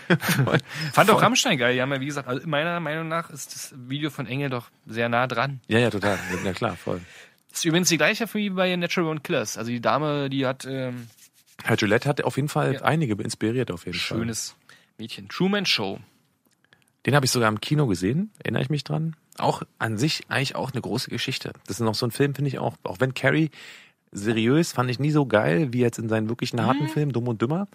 [0.45, 0.59] voll.
[0.93, 1.75] Fand auch Rammstein geil.
[1.75, 4.67] Die haben ja, wie gesagt, also meiner Meinung nach ist das Video von Engel doch
[4.87, 5.61] sehr nah dran.
[5.69, 6.19] Ja, ja, total.
[6.45, 7.01] Ja, klar, voll.
[7.55, 9.57] Das ist übrigens die gleiche wie bei Natural Born Killers.
[9.57, 11.07] Also die Dame, die hat ähm,
[11.63, 12.81] Herr Gillette hat auf jeden Fall Ja.
[12.83, 14.19] einige inspiriert auf jeden Fall.
[14.19, 14.57] schönes
[14.99, 15.29] Mädchen.
[15.29, 16.01] Truman Show.
[17.07, 19.15] Den habe ich sogar im Kino gesehen, erinnere ich mich dran.
[19.39, 21.53] Auch an sich eigentlich auch eine große Geschichte.
[21.69, 22.75] Das ist noch so ein Film, finde ich auch.
[22.83, 23.53] Auch wenn Carrie
[24.11, 26.67] seriös fand ich nie so geil wie jetzt in seinen wirklichen Mhm.
[26.67, 27.69] harten Filmen, Dumm und Dümmer.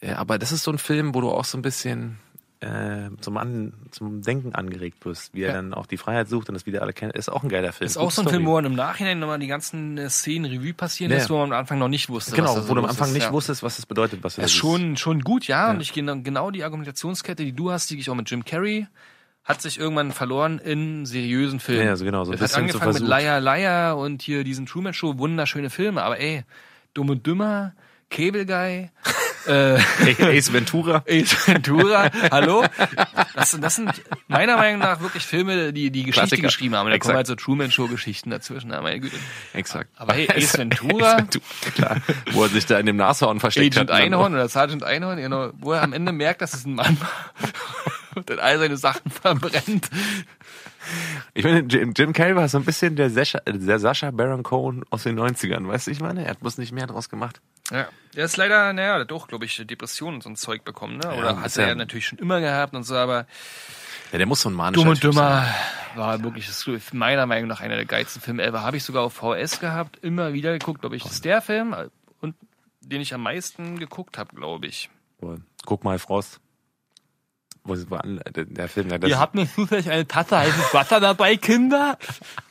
[0.00, 2.18] Äh, aber das ist so ein Film, wo du auch so ein bisschen
[2.60, 5.54] äh, zum, An zum Denken angeregt wirst, wie er Ja.
[5.54, 7.14] dann auch die Freiheit sucht und das wieder alle kennt.
[7.16, 7.86] Ist auch ein geiler Film.
[7.86, 8.36] Ist auch Gute so ein Story.
[8.36, 11.16] Film, wo man im Nachhinein nochmal die ganzen äh, Szenen Revue passieren Ja.
[11.18, 12.36] lässt, wo man am Anfang noch nicht wusste.
[12.36, 13.14] Genau, wo du am Anfang ist.
[13.14, 13.32] nicht ja.
[13.32, 15.66] wusstest, was das bedeutet, was Das ist schon, schon gut, ja.
[15.66, 15.70] Ja.
[15.70, 18.86] Und ich genau, genau die Argumentationskette, die du hast, die ich auch mit Jim Carrey,
[19.42, 21.80] hat sich irgendwann verloren in seriösen Filmen.
[21.84, 23.20] Ja, ja, so genau, so ein es hat bisschen so angefangen mit.
[23.22, 26.44] Liar Liar und hier diesen Truman Show, wunderschöne Filme, aber ey,
[26.92, 27.72] Dumm und Dümmer,
[28.10, 28.90] Cable Guy,
[29.46, 29.78] äh,
[30.38, 31.02] Ace Ventura.
[31.08, 32.64] Ace Ventura, hallo?
[33.34, 33.90] Das, sind- das sind
[34.28, 36.42] meiner Meinung nach wirklich Filme, die die Geschichte Klassiker.
[36.48, 36.86] geschrieben haben.
[36.86, 37.16] Da kommen Exakt.
[37.16, 38.70] halt so Truman Show Geschichten dazwischen.
[38.70, 39.16] Ja, meine Güte.
[39.54, 39.90] Exakt.
[39.96, 41.42] Aber hey, Ace Ventura, Ace Ventura,
[41.74, 41.96] klar.
[42.32, 43.96] Wo er sich da in dem Nashorn versteckt Agent hat.
[44.00, 47.10] Einhorn oder Sergeant Einhorn, genau, wo er am Ende merkt, dass es ein Mann war
[48.16, 49.88] und dann all seine Sachen verbrennt.
[51.34, 54.82] Ich meine, Jim, Jim Carrey war so ein bisschen der Sascha, der Sascha Baron Cohen
[54.90, 56.24] aus den 90ern, weißt du, ich meine?
[56.24, 57.40] Er hat bloß nicht mehr draus gemacht.
[57.70, 60.64] Ja, der ist leider, naja, der hat auch, glaube ich, Depressionen und so ein Zeug
[60.64, 61.14] bekommen, ne?
[61.14, 63.26] Oder ist hat ja- er natürlich schon immer gehabt und so, aber
[64.12, 65.98] Ja, der muss so ein manischer Dumm und Typ Dümmer sein.
[65.98, 68.62] war wirklich das ist meiner Meinung nach einer der geilsten Filme ever.
[68.62, 71.04] Habe ich sogar auf VS gehabt, immer wieder geguckt, glaube ich.
[71.04, 71.74] Das ist der Film,
[72.20, 72.34] und
[72.80, 74.90] den ich am meisten geguckt habe, glaube ich.
[75.64, 76.40] Guck mal, Frost.
[77.62, 80.98] Wo sie war, der, der Film, das Ihr habt mir zufällig eine Tasse heißes Wasser
[80.98, 81.98] dabei, Kinder?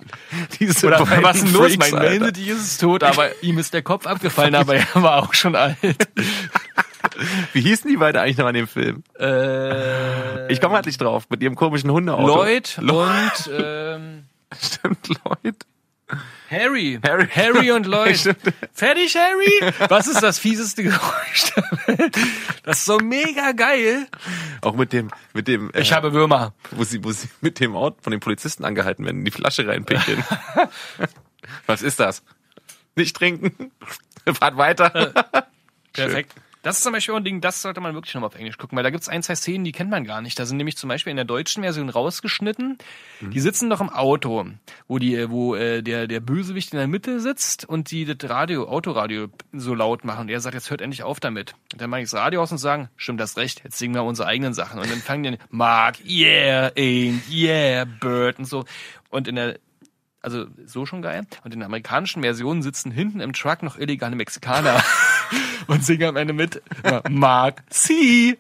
[0.60, 1.74] diese Oder was ist denn los?
[1.74, 2.02] Freaks, Mein.
[2.20, 5.78] Melody ist tot, aber ihm ist der Kopf abgefallen, aber er war auch schon alt.
[7.54, 9.04] Wie hießen die beide eigentlich noch an dem Film?
[9.20, 12.28] Äh, Ich komme halt nicht drauf, mit ihrem komischen Hundeauto.
[12.28, 14.26] Lloyd und ähm,
[14.62, 15.56] Stimmt, Lloyd.
[16.50, 17.00] Harry.
[17.04, 17.28] Harry.
[17.28, 18.36] Harry und Lloyd.
[18.74, 19.74] Fertig, Harry?
[19.88, 22.18] Was ist das fieseste Geräusch der Welt?
[22.64, 24.08] Das ist so mega geil.
[24.62, 26.54] Auch mit dem, mit dem, äh, Ich habe Würmer.
[26.72, 30.24] wo sie, wo sie mit dem Auto von den Polizisten angehalten werden, die Flasche reinpinkeln.
[31.68, 32.24] Was ist das?
[32.96, 33.72] Nicht trinken.
[34.26, 35.14] Fahrt weiter.
[35.94, 36.34] Perfekt.
[36.62, 38.76] Das ist zum Beispiel auch ein Ding, das sollte man wirklich nochmal auf Englisch gucken,
[38.76, 40.38] weil da gibt's ein, zwei Szenen, die kennt man gar nicht.
[40.38, 42.78] Da sind nämlich zum Beispiel in der deutschen Version rausgeschnitten.
[43.22, 44.46] Die sitzen doch im Auto,
[44.88, 48.68] wo die, wo äh, der, der Bösewicht in der Mitte sitzt und die das Radio,
[48.68, 50.22] Autoradio so laut machen.
[50.22, 51.56] Und er sagt, jetzt hört endlich auf damit.
[51.72, 54.04] Und dann mache ich das Radio aus und sagen, stimmt das recht, jetzt singen wir
[54.04, 54.80] unsere eigenen Sachen.
[54.80, 58.66] Und dann fangen die an, Mark, yeah, ain't, yeah, Bird und so.
[59.10, 59.60] Und in der
[60.22, 61.26] also so schon geil.
[61.44, 64.84] Und in der amerikanischen Version sitzen hinten im Truck noch illegale Mexikaner
[65.68, 66.62] und singen am Ende mit
[67.10, 68.38] Mark C.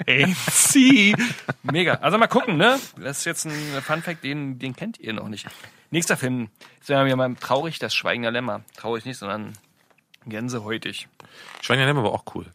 [0.51, 1.15] C.
[1.63, 1.95] Mega.
[1.95, 2.79] Also mal gucken, ne?
[3.01, 5.47] Das ist jetzt ein Fun Fact, den, den kennt ihr noch nicht.
[5.91, 6.49] Nächster Film.
[6.79, 8.61] Jetzt wären wir mal traurig, das Schweigen der Lämmer.
[8.75, 9.53] Traurig nicht, sondern
[10.25, 11.07] gänsehäutig.
[11.61, 12.45] Schwein der war auch cool.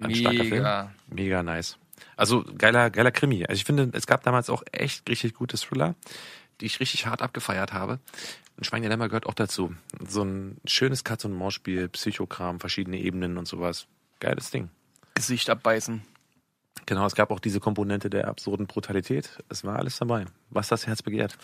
[0.00, 0.50] Ein starker Film.
[0.50, 0.92] Mega.
[1.08, 1.78] Mega nice.
[2.16, 3.44] Also geiler, geiler Krimi.
[3.44, 5.94] Also ich finde, es gab damals auch echt richtig gute Thriller,
[6.60, 7.98] die ich richtig hart abgefeiert habe.
[8.58, 9.72] Und Schwein der Lämmer gehört auch dazu.
[10.06, 13.86] So ein schönes Katz- und Maus-Spiel, Psychokram, verschiedene Ebenen und sowas.
[14.20, 14.68] Geiles Ding.
[15.14, 16.02] Gesicht abbeißen.
[16.86, 19.38] Genau, es gab auch diese Komponente der absurden Brutalität.
[19.48, 20.24] Es war alles dabei.
[20.50, 21.38] Was das Herz begehrt.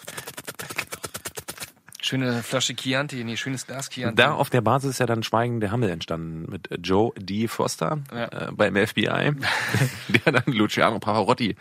[2.00, 4.16] Schöne Flasche Chianti, nee, schönes Glas Chianti.
[4.16, 7.48] Da auf der Basis ist ja dann Schweigen der Hammel entstanden mit Joe D.
[7.48, 8.48] Foster Ja.
[8.48, 9.06] äh, beim FBI,
[10.26, 11.56] der dann Luciano Pavarotti.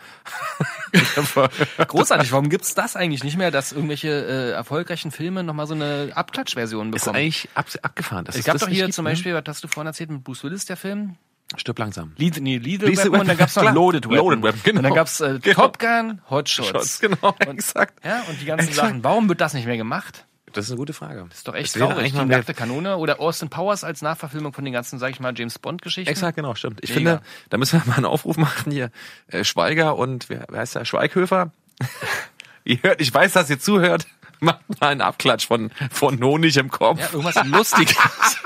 [1.88, 6.12] Großartig, warum gibt's das eigentlich nicht mehr, dass irgendwelche äh, erfolgreichen Filme nochmal so eine
[6.14, 7.16] Abklatschversion ist bekommen?
[7.16, 8.26] eigentlich ab, abgefahren.
[8.28, 9.10] Es gab doch hier gibt, zum ne?
[9.10, 11.16] Beispiel, was hast du vorhin erzählt mit Bruce Willis, der Film?
[11.56, 12.12] Stirb langsam.
[12.16, 13.74] Lead, nee, Lethal Lethal Weapon und dann Weapon, gab's noch klar.
[13.74, 14.16] Loaded Weapon.
[14.16, 14.78] Loaded Weapon, genau.
[14.78, 15.54] Und dann gab's äh, Genau.
[15.54, 16.68] Top Gun, Hot Shots.
[16.68, 18.04] Shots, genau, exakt.
[18.04, 18.88] Ja, und die ganzen Exakt.
[18.88, 19.04] Sachen.
[19.04, 20.26] Warum wird das nicht mehr gemacht?
[20.54, 21.26] Das ist eine gute Frage.
[21.32, 22.12] Ist doch echt wäre traurig.
[22.12, 25.58] Die nackte Kanone oder Austin Powers als Nachverfilmung von den ganzen, sag ich mal, James
[25.58, 26.10] Bond-Geschichten.
[26.10, 26.78] Exakt, genau, stimmt.
[26.82, 27.16] Ich Mega.
[27.16, 28.90] finde, da müssen wir mal einen Aufruf machen hier.
[29.26, 30.84] Äh, Schweiger und wer, wer heißt der?
[30.84, 31.50] Schweighöfer?
[32.64, 34.06] ihr hört, ich weiß, dass ihr zuhört.
[34.40, 37.00] Macht mal einen Abklatsch von, von Honig im Kopf.
[37.00, 37.96] Ja, irgendwas Lustiges.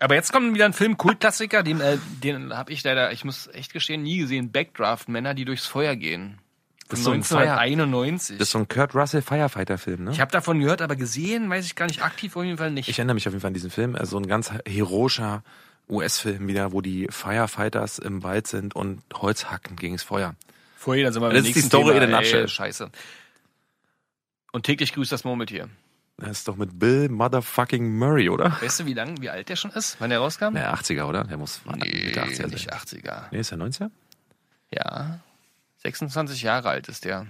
[0.00, 3.46] Aber jetzt kommt wieder ein Film, Kultklassiker, den, äh, den habe ich leider, ich muss
[3.48, 4.50] echt gestehen, nie gesehen.
[4.52, 6.38] Backdraft, Männer, die durchs Feuer gehen.
[6.88, 8.38] Das ist so ein Fire- 1991.
[8.38, 10.10] Das ist so ein Kurt Russell Firefighter-Film, ne?
[10.12, 12.88] ich habe davon gehört, aber gesehen weiß ich gar nicht, aktiv auf jeden Fall nicht.
[12.88, 13.96] Ich erinnere mich auf jeden Fall an diesen Film.
[13.96, 15.42] Also ein ganz heroischer
[15.88, 20.34] US-Film wieder, wo die Firefighters im Wald sind und Holz hacken gegen das Feuer.
[20.76, 22.04] Vorher, dann sind wir Das ist die Story Thema.
[22.06, 22.48] in a nutshell.
[22.48, 22.90] Scheiße.
[24.52, 25.68] Und täglich grüßt das Murmeltier.
[26.18, 28.56] Das ist doch mit Bill Motherfucking Murray, oder?
[28.62, 30.54] Weißt du, wie lang, wie alt der schon ist, wann der rauskam?
[30.54, 31.24] Der 80er, oder?
[31.24, 31.84] Der muss Mitte
[32.22, 32.50] 80er sein.
[32.50, 33.24] nicht 80er.
[33.32, 33.90] Nee, ist der 90er?
[34.70, 35.20] Ja.
[35.86, 37.26] 26 Jahre alt ist der.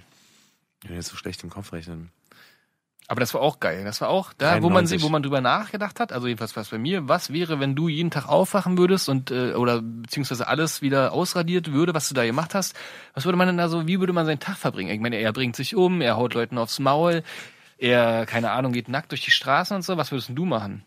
[0.83, 2.11] Ich will jetzt so schlecht im Kopf rechnen.
[3.09, 3.85] Aber das war auch geil.
[3.85, 4.99] Das war auch da, wo man 93.
[4.99, 6.13] sich, wo man drüber nachgedacht hat.
[6.13, 7.07] Also jedenfalls was bei mir.
[7.07, 11.71] Was wäre, wenn du jeden Tag aufwachen würdest und äh, oder beziehungsweise alles wieder ausradiert
[11.71, 12.75] würde, was du da gemacht hast?
[13.15, 13.87] Was würde man denn da so?
[13.87, 14.91] Wie würde man seinen Tag verbringen?
[14.91, 17.23] Ich meine, er bringt sich um, er haut Leuten aufs Maul,
[17.79, 19.97] er keine Ahnung geht nackt durch die Straßen und so.
[19.97, 20.83] Was würdest denn du machen?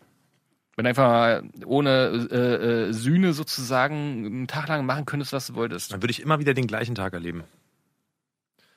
[0.76, 2.36] Wenn du einfach mal ohne äh,
[2.88, 5.92] äh, Sühne sozusagen einen Tag lang machen könntest, was du wolltest.
[5.92, 7.44] Dann würde ich immer wieder den gleichen Tag erleben.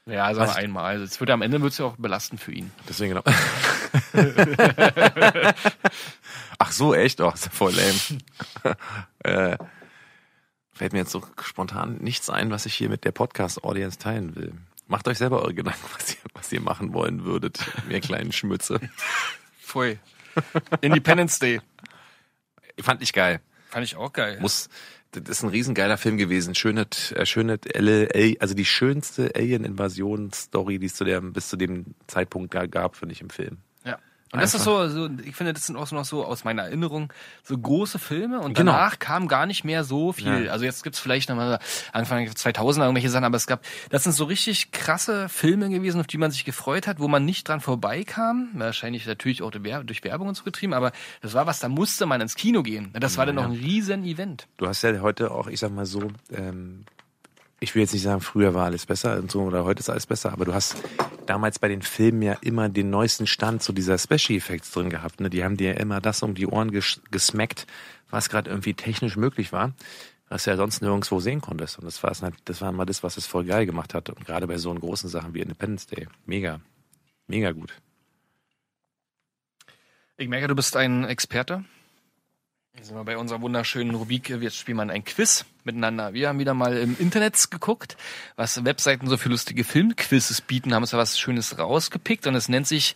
[0.05, 0.57] Ja, wir Was?
[0.57, 0.85] einmal.
[0.85, 2.71] Also es würde am Ende wird's ja auch belastend für ihn.
[2.89, 3.23] Deswegen genau.
[6.59, 7.21] Ach so, echt?
[7.21, 8.75] Oh, ist ja voll lame.
[9.19, 9.57] äh,
[10.73, 14.53] fällt mir jetzt so spontan nichts ein, was ich hier mit der Podcast-Audience teilen will.
[14.87, 18.79] Macht euch selber eure Gedanken, was ihr, was ihr machen wollen würdet, ihr kleinen Schmütze.
[19.61, 19.99] Pfui.
[20.81, 21.61] Independence Day.
[22.81, 23.39] Fand ich geil.
[23.69, 24.39] Fand ich auch geil.
[24.41, 24.67] Muss,
[25.13, 26.55] das ist ein riesengeiler Film gewesen.
[26.55, 27.59] Schöne, äh, schöne
[28.39, 33.13] also die schönste Alien-Invasion-Story, die es zu der, bis zu dem Zeitpunkt ga- gab, finde
[33.13, 33.57] ich im Film.
[34.33, 34.39] Ja.
[34.39, 36.63] Und das ist so, so, ich finde, das sind auch so noch so aus meiner
[36.63, 38.71] Erinnerung so große Filme und Genau.
[38.71, 40.45] danach kam gar nicht mehr so viel.
[40.45, 40.51] Ja.
[40.51, 41.59] Also jetzt gibt's vielleicht nochmal
[41.91, 46.07] Anfang 2000er irgendwelche Sachen, aber es gab, das sind so richtig krasse Filme gewesen, auf
[46.07, 48.49] die man sich gefreut hat, wo man nicht dran vorbeikam.
[48.53, 50.91] Wahrscheinlich natürlich auch durch Wer- durch Werbung und so getrieben, aber
[51.21, 52.89] das war was, da musste man ins Kino gehen.
[52.99, 54.47] Das war dann noch ein riesen Event.
[54.57, 56.85] Du hast ja heute auch, ich sag mal so, ähm,
[57.59, 60.05] ich will jetzt nicht sagen, früher war alles besser und so oder heute ist alles
[60.07, 60.75] besser, aber du hast
[61.25, 65.19] damals bei den Filmen ja immer den neuesten Stand zu dieser Special Effects drin gehabt.
[65.19, 65.29] Ne?
[65.29, 67.67] Die haben dir ja immer das um die Ohren ges gesmackt,
[68.09, 69.73] was gerade irgendwie technisch möglich war,
[70.29, 71.79] was du ja sonst nirgendwo sehen konntest.
[71.79, 72.11] Und das war,
[72.45, 74.09] das war immer das, was es voll geil gemacht hat.
[74.09, 76.07] Und gerade bei so großen Sachen wie Independence Day.
[76.25, 76.59] Mega.
[77.27, 77.73] Mega gut.
[80.17, 81.63] Ich merke, du bist ein Experte.
[82.75, 86.13] Jetzt sind wir bei unserer wunderschönen Rubrik, jetzt spielen wir ein Quiz miteinander.
[86.13, 87.97] Wir haben wieder mal im Internet geguckt,
[88.35, 92.49] was Webseiten so für lustige Filmquizzes bieten, haben uns da was Schönes rausgepickt und es
[92.49, 92.95] nennt sich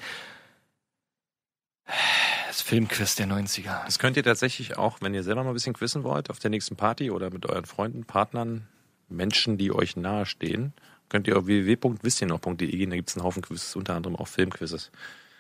[2.47, 3.85] das Filmquiz der 90er.
[3.85, 6.49] Das könnt ihr tatsächlich auch, wenn ihr selber mal ein bisschen quizzen wollt, auf der
[6.49, 8.67] nächsten Party oder mit euren Freunden, Partnern,
[9.09, 10.73] Menschen, die euch nahestehen,
[11.07, 14.89] könnt ihr auf www.wisstiernoch.de gehen, da gibt es einen Haufen Quizzes, unter anderem auch Filmquizzes.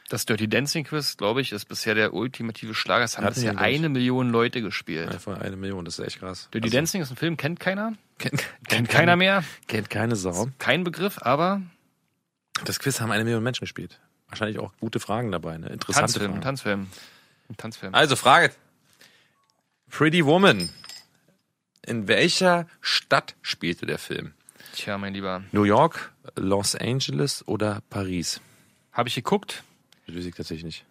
[0.09, 3.03] Das Dirty Dancing Quiz, glaube ich, ist bisher der ultimative Schlager.
[3.03, 5.09] Es haben bisher eine Million Leute gespielt.
[5.09, 6.47] Einfach eine Million, das ist echt krass.
[6.53, 7.93] Dirty Also, Dancing ist ein Film, kennt keiner?
[8.17, 9.43] Kennt, Kennt keiner mehr?
[9.67, 10.47] Kennt keine Sau.
[10.59, 11.61] Kein Begriff, aber
[12.63, 13.99] Das Quiz haben eine Million Menschen gespielt.
[14.29, 15.67] Wahrscheinlich auch gute Fragen dabei, ne?
[15.67, 16.41] Interessante Tanzfilm, Fragen.
[16.43, 16.87] Tanzfilm.
[17.49, 17.93] Ein Tanzfilm.
[17.95, 18.51] Also Frage.
[19.89, 20.69] Pretty Woman.
[21.85, 24.33] In welcher Stadt spielte der Film?
[24.73, 25.43] Tja, mein Lieber.
[25.51, 28.41] New York, Los Angeles oder Paris?
[28.91, 29.63] Habe ich geguckt,
[30.07, 30.85] Das weiß ich tatsächlich nicht.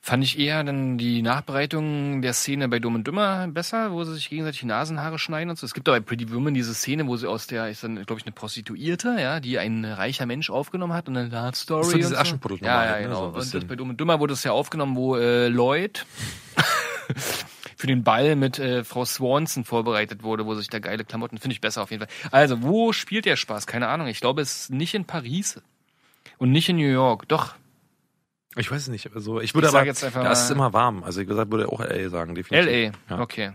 [0.00, 4.14] fand ich eher dann die Nachbereitung der Szene bei Dumm und Dümmer besser, wo sie
[4.14, 5.64] sich gegenseitig die Nasenhaare schneiden und so.
[5.64, 8.18] Es gibt aber bei Pretty Woman diese Szene, wo sie aus der, ist dann, glaube
[8.18, 11.82] ich, eine Prostituierte, ja, die ein reicher Mensch aufgenommen hat und eine Love Story.
[11.82, 13.06] Das ist so und dieses Aschenputtel Ja, ja, normal, ne?
[13.06, 13.20] genau.
[13.20, 16.04] So und das, bei Dumm und Dümmer wurde es ja aufgenommen, wo äh, Lloyd
[17.76, 21.54] für den Ball mit äh, Frau Swanson vorbereitet wurde, wo sich da geile Klamotten, finde
[21.54, 22.12] ich besser auf jeden Fall.
[22.32, 23.66] Also, wo spielt der Spaß?
[23.68, 24.08] Keine Ahnung.
[24.08, 25.60] Ich glaube, es ist nicht in Paris
[26.38, 27.28] und nicht in New York.
[27.28, 27.54] Doch,
[28.56, 29.14] Ich weiß es nicht.
[29.14, 31.04] Also ich würde Ich aber, jetzt einfach da ist es immer warm.
[31.04, 32.94] Also ich gesagt, würde auch LA sagen, definitiv.
[33.08, 33.14] LA.
[33.14, 33.22] Ja.
[33.22, 33.52] Okay.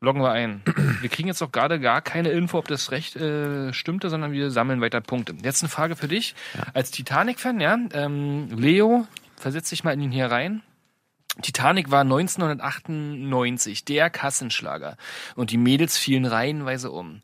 [0.00, 0.62] Loggen wir ein.
[1.00, 4.50] Wir kriegen jetzt auch gerade gar keine Info, ob das recht äh, stimmte, sondern wir
[4.50, 5.34] sammeln weiter Punkte.
[5.42, 6.34] Jetzt eine Frage für dich.
[6.74, 9.06] Als Titanic-Fan, ja, ähm, Leo,
[9.36, 10.62] versetz dich mal in ihn hier rein.
[11.42, 14.96] Titanic war 1998 der Kassenschlager
[15.34, 17.22] und die Mädels fielen reihenweise um.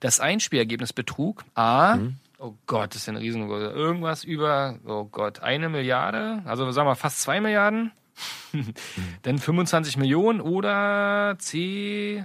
[0.00, 1.98] Das Einspielergebnis betrug A,
[2.40, 6.88] oh Gott, das ist ja eine riesengroße, irgendwas über, oh Gott, eine Milliarde, also sagen
[6.88, 7.92] wir fast zwei Milliarden.
[9.22, 12.24] Dann 25 Millionen oder C.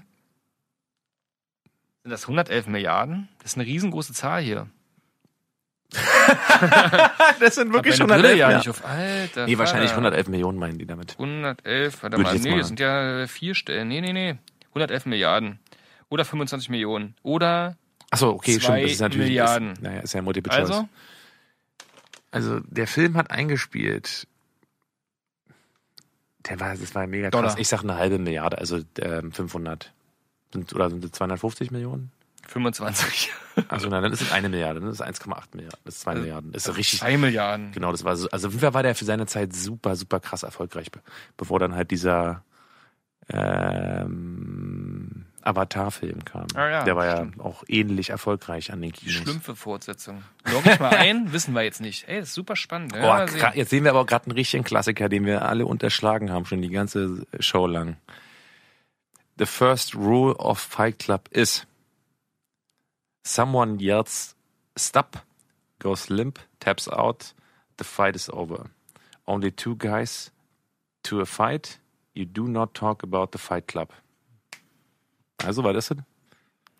[2.03, 3.29] Sind das 111 Milliarden?
[3.39, 4.67] Das ist eine riesengroße Zahl hier.
[7.39, 8.57] Das sind wirklich Hab meine 111 Brille ja ja.
[8.57, 8.85] nicht auf.
[8.85, 9.45] Alter.
[9.45, 10.01] Nee, wahrscheinlich Vater.
[10.01, 11.11] 111 Millionen meinen die damit.
[11.19, 13.89] 111, warte Würde mal, nee, mal- sind ja vier Stellen.
[13.89, 14.35] Nee, nee, nee.
[14.69, 15.59] 111 Milliarden.
[16.09, 17.15] Oder 25 Millionen.
[17.23, 17.75] Oder,
[18.15, 18.83] Achso, okay, stimmt.
[18.83, 19.27] Das ist natürlich.
[19.29, 19.71] Milliarden.
[19.73, 20.69] Ist, naja, ist ja Multiple Choice.
[20.71, 20.89] also,
[22.31, 24.27] Also der Film hat eingespielt.
[26.49, 27.55] Der war, das war mega krass.
[27.57, 29.91] Ich sag eine halbe Milliarde, also ähm, 500.
[30.53, 32.11] Sind, oder sind es 250 Millionen?
[32.47, 33.31] 25.
[33.69, 36.13] Also nein, dann ist es eine Milliarde, dann ist es 1,8 Milliarden, das ist zwei
[36.15, 36.51] Milliarden.
[36.51, 36.99] Das ist richtig.
[36.99, 37.71] 2 Milliarden.
[37.71, 38.29] Genau, das war so.
[38.29, 41.01] Also Fall war der für seine Zeit super, super krass erfolgreich, be-
[41.37, 42.43] bevor dann halt dieser
[43.29, 44.94] ähm,
[45.45, 46.47] Avatar-Film kam.
[46.55, 47.37] Ah ja, der war stimmt.
[47.37, 49.13] ja auch ähnlich erfolgreich an den Kinos.
[49.15, 50.23] Schlümpfe Fortsetzung.
[50.51, 52.07] Log ich mal ein, wissen wir jetzt nicht.
[52.07, 52.93] Ey, das ist super spannend.
[52.93, 53.51] Boah, Ja, sehen.
[53.53, 56.69] jetzt sehen wir aber gerade einen richtigen Klassiker, den wir alle unterschlagen haben, schon die
[56.69, 57.97] ganze Show lang.
[59.37, 61.65] The first rule of Fight Club is
[63.23, 64.35] someone yells
[64.77, 65.17] stop,
[65.79, 67.33] goes limp, taps out,
[67.77, 68.69] the fight is over.
[69.27, 70.31] Only two guys
[71.03, 71.79] to a fight.
[72.13, 73.89] You do not talk about the Fight Club.
[75.45, 75.97] Also war das es?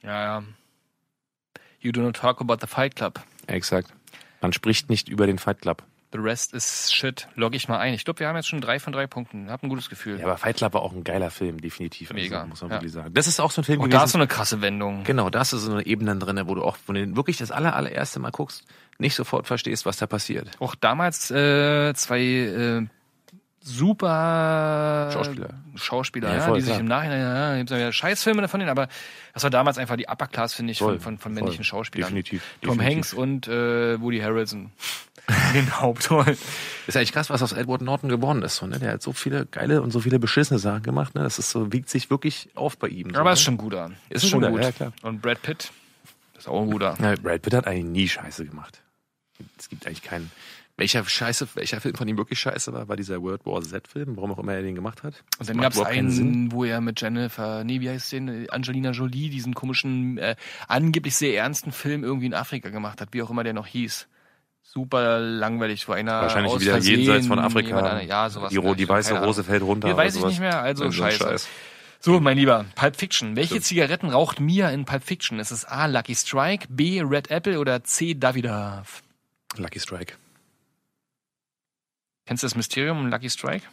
[0.03, 0.43] ja, ja.
[1.79, 3.19] You do not talk about the Fight Club.
[3.47, 3.93] Exakt.
[4.41, 5.83] Man spricht nicht über den Fight Club.
[6.11, 7.27] The rest is shit.
[7.35, 7.93] Log ich mal ein.
[7.93, 9.51] Ich glaube, wir haben jetzt schon drei von drei Punkten.
[9.51, 10.17] Hab ein gutes Gefühl.
[10.17, 12.11] Ja, aber Fight Club war auch ein geiler Film, definitiv.
[12.13, 12.75] Mega, Also, muss man ja.
[12.77, 13.13] wirklich sagen.
[13.13, 13.99] Das ist auch so ein Film Und gewesen.
[13.99, 15.03] da ist so eine krasse Wendung.
[15.03, 17.75] Genau, da du so eine Ebene drin, wo du auch, wenn du wirklich das aller,
[17.75, 18.63] allererste Mal guckst,
[18.97, 20.49] nicht sofort verstehst, was da passiert.
[20.59, 22.85] Auch damals äh, zwei äh,
[23.65, 25.49] super Schauspieler.
[25.75, 26.79] Schauspieler, Ja, ja, voll, die sich klar.
[26.79, 28.87] im Nachhinein, ja, gibt's ja wieder Scheißfilme von denen, aber
[29.33, 31.31] das war damals einfach die Upper Class, finde ich, Voll, von, von, von voll.
[31.33, 32.07] männlichen Schauspielern.
[32.09, 32.95] Definitiv, Tom definitiv.
[32.95, 34.71] Hanks und äh, Woody Harrelson
[35.27, 36.37] in den Hauptrollen.
[36.87, 38.57] Ist eigentlich krass, was aus Edward Norton geworden ist.
[38.57, 38.77] So, ne?
[38.79, 41.15] Der hat so viele geile und so viele beschissene Sachen gemacht.
[41.15, 41.23] Ne?
[41.23, 43.09] Das ist so, wiegt sich wirklich auf bei ihm.
[43.09, 43.33] So, aber ne?
[43.33, 43.91] ist schon guter.
[44.09, 44.61] Ist ein schon guter, gut.
[44.63, 44.93] ja, klar.
[45.01, 45.71] Und Brad Pitt
[46.37, 46.95] ist auch ein guter.
[47.01, 48.81] Ja, Brad Pitt hat eigentlich nie Scheiße gemacht.
[49.57, 50.31] Es gibt eigentlich keinen.
[50.77, 54.33] Welcher Scheiße, welcher Film von ihm wirklich scheiße war, war dieser World War Z-Film, warum
[54.33, 55.23] auch immer er den gemacht hat.
[55.39, 59.29] Und dann gab es einen, wo er mit Jennifer, nee, wie heißt den, Angelina Jolie,
[59.29, 60.35] diesen komischen, äh,
[60.67, 64.07] angeblich sehr ernsten Film irgendwie in Afrika gemacht hat, wie auch immer der noch hieß.
[64.63, 67.67] Super langweilig, wo einer Wahrscheinlich wieder Versehen jenseits von Afrika.
[67.69, 68.49] jemand an- ja, sowas.
[68.51, 69.17] Die, die weiße.
[69.23, 69.87] Rose fällt runter.
[69.87, 71.19] Oder weiß ich nicht mehr, also scheiße.
[71.19, 71.47] Scheiß.
[72.01, 73.37] So, mein Lieber, Pulp Fiction.
[73.37, 75.39] Welche Zigaretten raucht Mia in Pulp Fiction?
[75.39, 79.01] Ist es A, Lucky Strike, B, Red Apple oder C, Davidoff?
[79.55, 80.15] Lucky Strike.
[82.25, 83.65] Kennst du das Mysterium um Lucky Strike?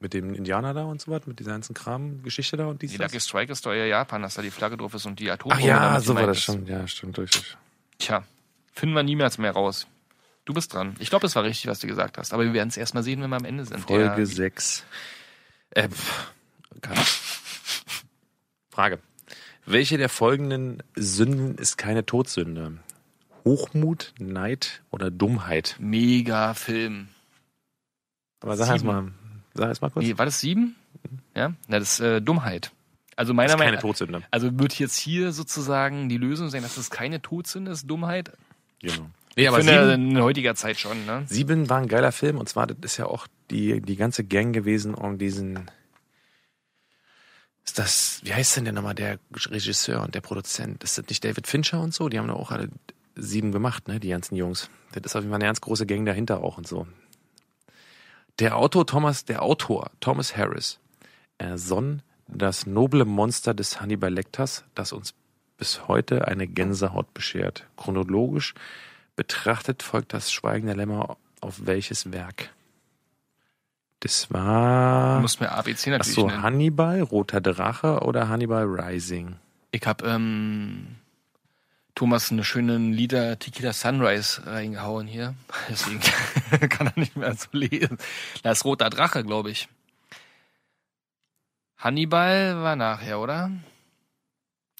[0.00, 2.98] Mit dem Indianer da und so was, mit dieser ganzen Kram-Geschichte da und dies, Die
[2.98, 3.12] das?
[3.12, 5.62] Lucky Strike ist doch eher Japan, dass da die Flagge drauf ist und die Atombombe
[5.62, 6.66] Ach ja, so war das schon.
[6.66, 7.56] Ja, stimmt, richtig.
[7.98, 8.24] Tja,
[8.72, 9.86] finden wir niemals mehr raus.
[10.46, 10.96] Du bist dran.
[10.98, 12.32] Ich glaube, es war richtig, was du gesagt hast.
[12.32, 13.80] Aber wir werden es erst mal sehen, wenn wir am Ende sind.
[13.80, 14.84] Folge Der- 6.
[15.72, 15.88] Äh.
[18.70, 18.98] Frage.
[19.66, 22.78] Welche der folgenden Sünden ist keine Todsünde?
[23.44, 25.76] Hochmut, Neid oder Dummheit?
[25.78, 27.08] Mega Film.
[28.40, 29.12] Aber sag erst mal,
[29.54, 30.06] sag erst mal kurz.
[30.06, 30.76] Nee, war das sieben?
[31.34, 32.72] Ja, na, das ist äh, Dummheit.
[33.16, 34.22] Also meiner ist keine Meinung Todsünde.
[34.30, 38.32] also wird jetzt hier sozusagen die Lösung sein, dass es keine Todsünde ist, Dummheit?
[38.80, 39.10] Genau.
[39.36, 41.24] Nee, aber finde sieben, in heutiger Zeit schon, ne?
[41.26, 44.54] sieben war ein geiler Film und zwar, das ist ja auch die, die ganze Gang
[44.54, 45.70] gewesen um diesen,
[47.64, 50.82] ist das, wie heißt denn der nochmal, der Regisseur und der Produzent?
[50.82, 52.08] Ist das nicht David Fincher und so?
[52.08, 52.68] Die haben doch auch alle
[53.14, 54.70] sieben gemacht, ne, die ganzen Jungs.
[54.92, 56.86] Das ist auf jeden Fall eine ganz große Gang dahinter auch und so.
[58.40, 60.78] Der Autor Thomas, der Autor Thomas Harris
[61.36, 65.14] ersonnen das noble Monster des Hannibal Lecters, das uns
[65.58, 67.66] bis heute eine Gänsehaut beschert.
[67.76, 68.54] Chronologisch
[69.14, 72.50] betrachtet folgt das Schweigen der Lämmer auf welches Werk?
[74.00, 76.42] Das Du war musst mir ABC natürlich so, nennen.
[76.42, 79.36] Hannibal, Roter Drache oder Hannibal Rising?
[79.72, 80.96] Ich hab ähm,
[82.00, 85.34] Thomas eine schöne Lieder Tequila Sunrise reingehauen hier.
[85.68, 86.00] Deswegen
[86.70, 87.98] kann er nicht mehr so lesen.
[88.42, 89.68] Das ist Roter Drache, glaube ich.
[91.76, 93.50] Hannibal war nachher, oder?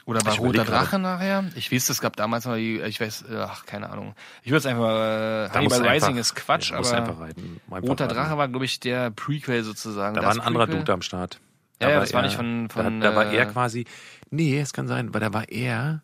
[0.06, 0.70] Oder war Ich Roter gerade.
[0.70, 1.44] Drache nachher?
[1.56, 4.14] Ich weiß, es gab damals noch, die- ich weiß, ach, keine Ahnung.
[4.42, 8.14] Ich würde es einfach, äh, Da Hannibal Rising einfach- ist Quatsch, ja, aber Roter reiten.
[8.14, 10.14] Drache war, glaube ich, der Prequel sozusagen.
[10.16, 10.66] Da war ein anderer.
[10.66, 11.38] Dude am Start.
[11.82, 13.84] Ja, ja, war das war er- nicht von- von, da, da war äh, er quasi.
[14.30, 16.02] Nee, es kann sein, weil da war er.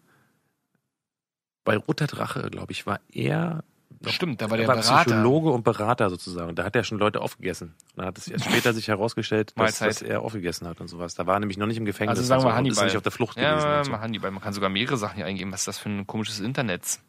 [1.67, 3.63] Bei Roter Drache, glaube ich, war er.
[4.07, 5.11] Stimmt, da war der er Berater.
[5.11, 6.55] Psychologe und Berater sozusagen.
[6.55, 7.75] Da hat er schon Leute aufgegessen.
[7.97, 11.15] Dann hat es erst später sich herausgestellt, dass, dass er aufgegessen hat und sowas.
[11.15, 12.19] Da war er nämlich noch nicht im Gefängnis.
[12.19, 12.85] Also sagen wir und so, und ist Hannibal.
[12.87, 13.69] nicht auf der Flucht gewesen.
[13.69, 13.91] Ja, und so.
[13.91, 14.31] mal Hannibal.
[14.31, 15.53] Man kann sogar mehrere Sachen hier eingeben.
[15.53, 17.01] Was ist das für ein komisches Internet?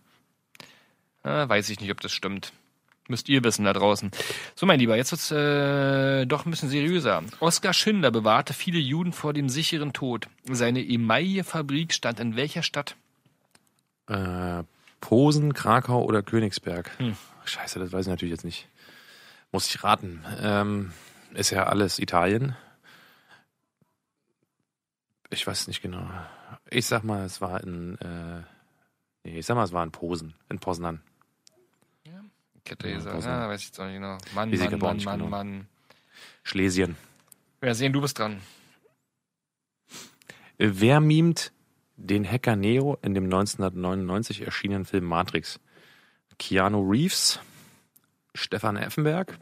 [1.24, 2.54] Weiß ich nicht, ob das stimmt.
[3.10, 4.12] Müsst ihr wissen da draußen.
[4.56, 7.24] So, mein Lieber, jetzt wird's äh, doch ein bisschen seriöser.
[7.40, 10.28] Oskar Schindler bewahrte viele Juden vor dem sicheren Tod.
[10.46, 12.96] Seine Emaille-Fabrik stand in welcher Stadt?
[14.08, 14.64] Äh,
[15.02, 16.90] Posen, Krakau oder Königsberg?
[17.00, 17.16] Hm.
[17.46, 18.68] Scheiße, das weiß ich natürlich jetzt nicht.
[19.52, 20.24] Muss ich raten.
[20.42, 20.92] Ähm,
[21.34, 22.56] ist ja alles Italien.
[25.30, 26.10] Ich weiß nicht genau.
[26.70, 27.98] Ich sag mal, es war in.
[28.00, 28.42] Äh,
[29.24, 31.02] nee, ich sag mal, es war in Posen, in Poznan.
[32.04, 34.18] Ich hätte Ja, gesagt, ja, weiß ich jetzt auch nicht genau.
[34.36, 35.30] Mann, Mann, Mann, nicht Mann, genau.
[35.30, 35.68] Mann.
[36.44, 36.98] Schlesien.
[37.62, 38.42] Ja, sehen, du bist dran.
[40.58, 41.54] Wer mimt
[41.98, 45.60] den Hacker Neo in dem 1999 erschienenen Film Matrix?
[46.40, 47.40] Keanu Reeves,
[48.36, 49.38] Stefan Effenberg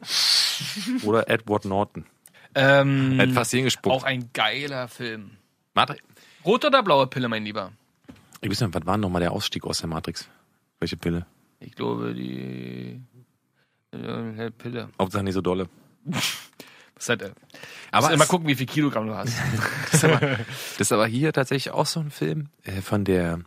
[1.03, 2.05] oder Edward Norton?
[2.55, 3.93] Ähm, hat fast hingespuckt.
[3.93, 5.31] auch ein geiler Film.
[5.73, 6.01] Matrix.
[6.45, 7.73] Rote oder blaue Pille, mein Lieber?
[8.39, 10.29] Ich weiß nicht, was war nochmal der Ausstieg aus der Matrix?
[10.79, 11.25] Welche Pille?
[11.59, 13.01] Ich glaube, die
[13.91, 14.89] äh, Pille.
[14.99, 15.67] Hauptsache nicht so dolle.
[16.95, 17.33] Das ist halt,
[17.91, 19.33] Aber immer gucken, wie viel Kilogramm du hast.
[19.91, 23.39] Das ist aber, das ist aber hier tatsächlich auch so ein Film äh, von der,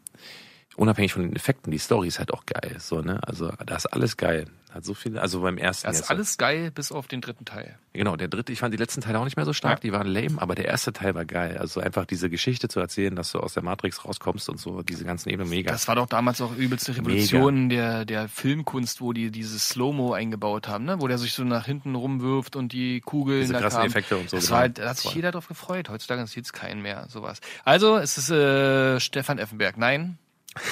[0.78, 2.76] unabhängig von den Effekten, die Story ist halt auch geil.
[2.78, 3.20] So, ne?
[3.26, 4.46] Also da ist alles geil.
[4.70, 7.78] Hat so viele, also beim ersten Das ist alles geil, bis auf den dritten Teil.
[7.94, 9.80] Genau, der dritte, ich fand die letzten Teile auch nicht mehr so stark, Ja.
[9.80, 11.56] die waren lame, aber der erste Teil war geil.
[11.58, 15.04] Also einfach diese Geschichte zu erzählen, dass du aus der Matrix rauskommst und so, diese
[15.04, 15.72] ganzen Ebenen mega.
[15.72, 20.68] Das war doch damals auch übelste Revolution der, der Filmkunst, wo die dieses Slow-Mo eingebaut
[20.68, 21.00] haben, ne?
[21.00, 23.90] wo der sich so nach hinten rumwirft und die Kugeln Diese da krassen kamen.
[23.90, 24.54] Effekte und so, Das genau.
[24.54, 25.88] war halt, da hat sich jeder drauf gefreut.
[25.88, 27.40] Heutzutage interessiert es keinen mehr, sowas.
[27.64, 29.78] Also, es ist äh, Stefan Effenberg.
[29.78, 30.18] Nein,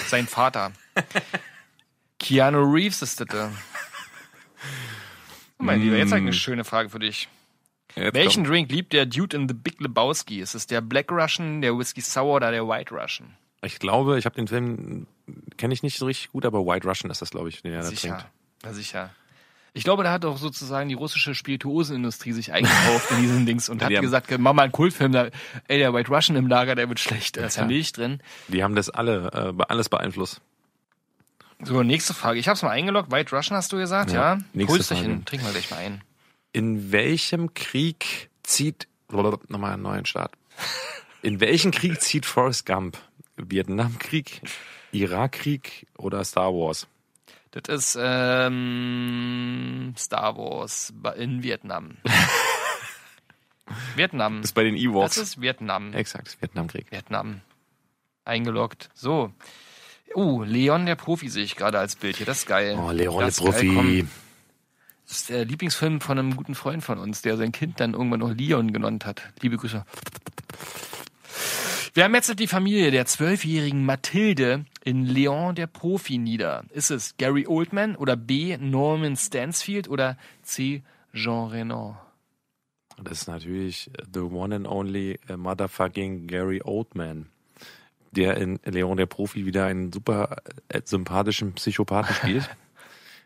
[0.09, 0.73] sein Vater.
[2.19, 3.29] Keanu Reeves ist das.
[3.29, 3.53] da.
[5.59, 7.29] Oh, mein Lieber, jetzt habe ich eine schöne Frage für dich.
[7.95, 10.41] Jetzt Welchen kommt- Drink liebt der Dude in The Big Lebowski?
[10.41, 13.35] Ist es der Black Russian, der Whisky Sour oder der White Russian?
[13.63, 15.07] Ich glaube, ich habe den Film,
[15.57, 17.81] kenne ich nicht so richtig gut, aber White Russian ist das, glaube ich, den er
[17.81, 18.09] da sicher.
[18.19, 18.27] trinkt.
[18.63, 19.11] Na sicher.
[19.77, 23.83] Ich glaube, da hat auch sozusagen die russische Spirituosenindustrie sich eingekauft in diesen Dings und
[23.83, 25.29] hat haben- gesagt, mach mal einen Kultfilm, da,
[25.69, 27.67] ey, der White Russian im Lager, der wird schlecht, da ist ja.
[27.67, 28.21] Milch drin.
[28.49, 30.41] Die haben das alle, äh, alles beeinflusst.
[31.63, 32.39] So, nächste Frage.
[32.39, 33.11] Ich hab's mal eingeloggt.
[33.13, 34.67] White Russian hast du gesagt, Ja, ja?
[34.67, 35.25] Holst dich hin.
[35.27, 36.03] Trink mal gleich mal ein.
[36.53, 40.33] In welchem Krieg zieht, nochmal einen neuen Start.
[41.23, 42.97] In welchen Krieg zieht Forrest Gump?
[43.37, 44.41] Vietnamkrieg,
[44.93, 46.87] Irakkrieg oder Star Wars?
[47.63, 51.97] Das ist ähm, Star Wars in Vietnam.
[53.97, 54.37] Vietnam.
[54.43, 55.17] Das ist bei den Das Ewoks.
[55.17, 55.93] ist Vietnam.
[55.95, 56.87] Exakt, Vietnamkrieg.
[56.91, 57.41] Vietnam.
[58.25, 58.91] Eingeloggt.
[58.95, 59.33] So.
[60.15, 62.27] Uh, Leon der Profi sehe ich gerade als Bild hier.
[62.27, 62.79] Das ist geil.
[62.79, 63.75] Oh, Leon das der geil.
[63.75, 64.07] Profi.
[65.09, 68.21] Das ist der Lieblingsfilm von einem guten Freund von uns, der sein Kind dann irgendwann
[68.21, 69.23] noch Leon genannt hat.
[69.41, 69.85] Liebe Grüße.
[71.97, 76.65] Wer metzelt die Familie der zwölfjährigen Mathilde in Leon der Profi nieder?
[76.69, 78.59] Ist es Gary Oldman oder B.
[78.59, 80.83] Norman Stansfield oder C.
[81.15, 81.97] Jean Reno?
[83.03, 87.31] Das ist natürlich the one and only äh, motherfucking Gary Oldman,
[88.11, 90.37] der in Leon der Profi wieder einen super
[90.69, 92.51] äh, sympathischen Psychopathen spielt,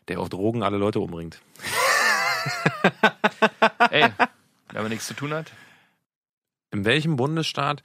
[0.06, 1.40] der auf Drogen alle Leute umbringt.
[3.90, 4.02] Ey,
[4.70, 5.50] wenn man nichts zu tun hat.
[6.70, 7.82] In welchem Bundesstaat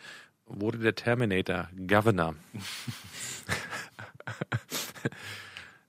[0.47, 2.35] wurde der Terminator Governor?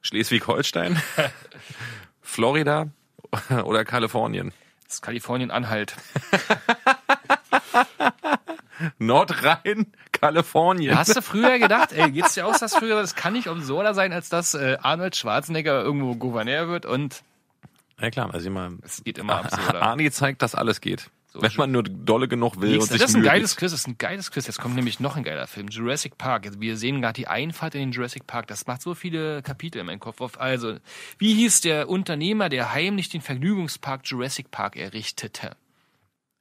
[0.03, 1.01] Schleswig-Holstein,
[2.23, 2.89] Florida
[3.65, 4.53] oder Kalifornien?
[4.85, 5.97] Das ist Kalifornien-Anhalt.
[8.99, 10.97] Nordrhein, Kalifornien.
[10.97, 14.13] Hast du früher gedacht, ey, geht's dir aus, dass früher, das kann nicht absurder sein,
[14.13, 17.23] als dass äh, Arnold Schwarzenegger irgendwo Gouverneur wird und
[17.99, 18.73] Ja klar, also immer.
[18.83, 19.83] es geht immer absurder.
[19.83, 21.11] Arnie zeigt, dass alles geht.
[21.37, 23.51] So, Wenn man nur dolle genug will Nächster, und sich das ist ein Mühe geiles
[23.51, 23.61] gibt.
[23.61, 24.47] Quiz, das ist ein geiles Quiz.
[24.47, 26.49] Jetzt kommt nämlich noch ein geiler Film, Jurassic Park.
[26.59, 28.47] Wir sehen gerade die Einfahrt in den Jurassic Park.
[28.47, 30.41] Das macht so viele Kapitel in meinem Kopf auf.
[30.41, 30.79] Also,
[31.19, 35.57] wie hieß der Unternehmer, der heimlich den Vergnügungspark Jurassic Park errichtete?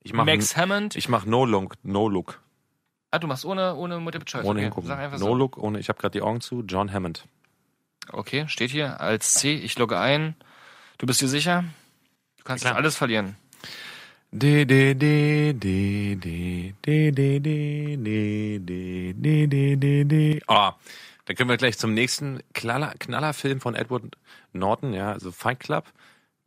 [0.02, 0.96] Ich mach, Max Hammond.
[0.96, 2.39] ich mach No Look, No Look,
[3.12, 4.46] ah, du machst ohne, ohne Multiple Choice.
[4.46, 4.62] ohne okay.
[4.66, 4.88] hingucken.
[4.88, 5.36] Sag einfach No so.
[5.36, 5.80] Look, ohne.
[5.80, 6.62] Ich habe gerade die Augen zu.
[6.62, 7.26] John Hammond.
[8.12, 9.56] Okay, steht hier als C.
[9.56, 10.36] Ich logge ein.
[10.98, 11.66] Du bist dir sicher?
[12.38, 12.76] Du kannst Klar.
[12.76, 13.36] alles verlieren.
[14.32, 14.65] De.
[20.47, 20.76] Ah,
[21.26, 24.17] dann können wir gleich zum nächsten Knaller, Knallerfilm von Edward
[24.53, 25.86] Norton, ja, also Fight Club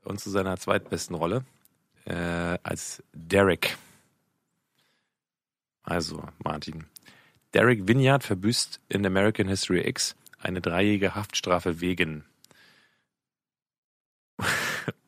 [0.04, 1.44] und zu seiner zweitbesten Rolle
[2.04, 3.76] äh, als Derek.
[5.82, 6.84] Also Martin,
[7.54, 12.24] Derek Vineyard verbüßt in American History X eine dreijährige Haftstrafe wegen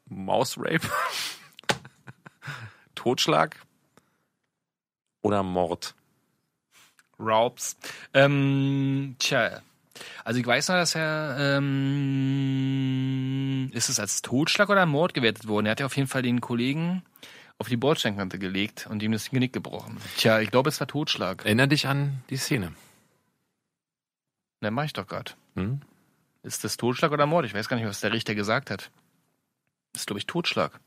[0.07, 0.89] Mausrape,
[3.01, 3.57] Totschlag
[5.23, 5.95] oder Mord.
[7.19, 7.79] Raubs.
[8.13, 9.63] Ähm, tja.
[10.23, 12.61] Also ich weiß noch, dass er ähm,
[13.73, 15.65] ist es als Totschlag oder Mord gewertet worden.
[15.65, 17.03] Er hat ja auf jeden Fall den Kollegen
[17.57, 19.97] auf die Bordsteinkante gelegt und ihm das Genick gebrochen.
[20.19, 21.47] Tja, ich glaube, es war Totschlag.
[21.47, 22.75] Erinner dich an die Szene.
[24.61, 25.33] Ne, mach ich doch gerade.
[25.55, 25.81] Hm?
[26.43, 27.47] Ist das Totschlag oder Mord?
[27.47, 28.91] Ich weiß gar nicht, was der Richter gesagt hat.
[29.95, 30.81] Das ist, glaube ich, Totschlag.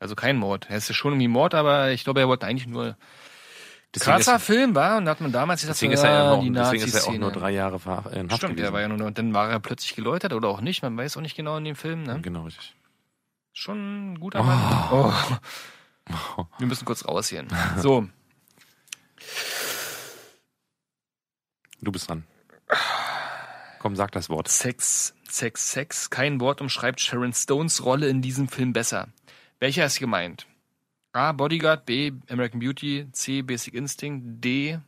[0.00, 0.66] Also kein Mord.
[0.68, 2.96] Er ist ja schon irgendwie Mord, aber ich glaube, er wollte eigentlich nur
[3.94, 6.32] Deswegen krasser ist, Film war und da hat man damals gesagt, deswegen ist er ja
[6.32, 8.66] ah, noch, die deswegen ist er auch nur drei Jahre ver- in Haft Stimmt, gewesen.
[8.66, 11.16] er war ja nur, und dann war er plötzlich geläutert oder auch nicht, man weiß
[11.16, 12.20] auch nicht genau in dem Film, ne?
[12.20, 12.74] Genau, richtig.
[13.54, 14.88] Schon ein guter Mann.
[14.92, 15.12] Oh.
[16.58, 17.48] Wir müssen kurz rausgehen.
[17.78, 18.08] So,
[21.80, 22.24] Du bist dran.
[23.78, 24.48] Komm, sag das Wort.
[24.48, 26.10] Sex, Sex, Sex.
[26.10, 29.08] Kein Wort umschreibt Sharon Stones Rolle in diesem Film besser.
[29.60, 30.46] Welcher ist gemeint?
[31.12, 31.32] A.
[31.32, 32.12] Bodyguard, B.
[32.28, 33.42] American Beauty, C.
[33.42, 34.78] Basic Instinct, D.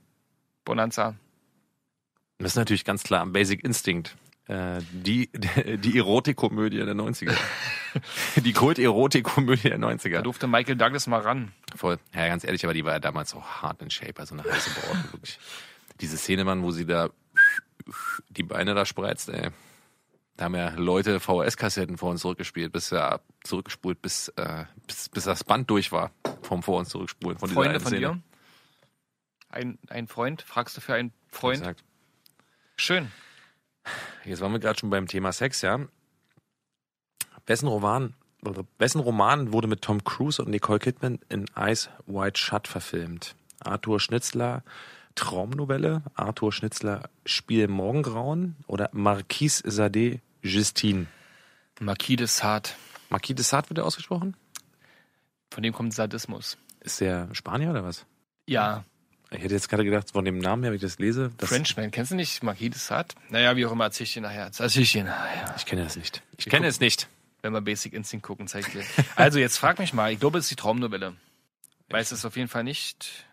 [0.64, 1.14] Bonanza.
[2.38, 4.16] Das ist natürlich ganz klar Basic Instinct.
[4.46, 5.28] Äh, die,
[5.78, 7.34] die Erotikkomödie der 90er.
[8.36, 10.22] die Kult-Erotikkomödie der Da 90er.
[10.22, 11.52] durfte Michael Douglas mal ran.
[11.74, 11.98] Voll.
[12.14, 14.70] Ja, ganz ehrlich, aber die war ja damals so hart in Shape, also eine heiße
[14.70, 15.12] Braut.
[15.12, 15.38] Wirklich.
[16.00, 17.10] Diese Szene, Mann, wo sie da
[18.28, 19.50] die Beine da spreizt, ey.
[20.40, 25.24] Da haben ja Leute VHS-Kassetten vor uns zurückgespielt, bis ja zurückgespult, bis, äh, bis, bis
[25.24, 28.00] das Band durch war vom vor uns zurückspulen von dieser Freunde von Szene.
[28.00, 28.22] dir?
[29.50, 30.40] Ein, ein Freund?
[30.40, 31.58] Fragst du für einen Freund?
[31.58, 31.84] Exakt.
[32.76, 33.12] Schön.
[34.24, 35.78] Jetzt waren wir gerade schon beim Thema Sex, ja.
[37.44, 38.14] Wessen Roman,
[38.78, 43.36] wessen Roman wurde mit Tom Cruise und Nicole Kidman in Eyes Wide Shut verfilmt?
[43.62, 44.64] Arthur Schnitzler
[45.16, 51.06] Traumnovelle, Arthur Schnitzler Spiel Morgengrauen oder Marquise Sade Justine?
[51.80, 52.70] Marquis de Sade.
[53.08, 54.36] Marquis de Sade wird er ausgesprochen?
[55.50, 56.56] Von dem kommt Sadismus.
[56.80, 58.04] Ist der Spanier oder was?
[58.46, 58.84] Ja,
[59.30, 61.90] Ich hätte jetzt gerade gedacht, von dem Namen her, wenn ich das lese, das, Frenchman.
[61.90, 63.14] Kennst du nicht Marquis de Sade?
[63.28, 64.50] Naja, wie auch immer, erzähl ich dir nachher.
[64.58, 65.54] Erzähl ich dir nachher.
[65.56, 66.22] ich kenne das nicht.
[66.36, 67.08] Ich Wir kenne es nicht.
[67.42, 68.84] Wenn wir Basic Instinct gucken, zeig ich dir.
[69.16, 70.12] Also, jetzt frag mich mal.
[70.12, 71.14] Ich glaube, es ist die Traumnovelle.
[71.88, 73.24] Weiß es auf jeden Fall nicht.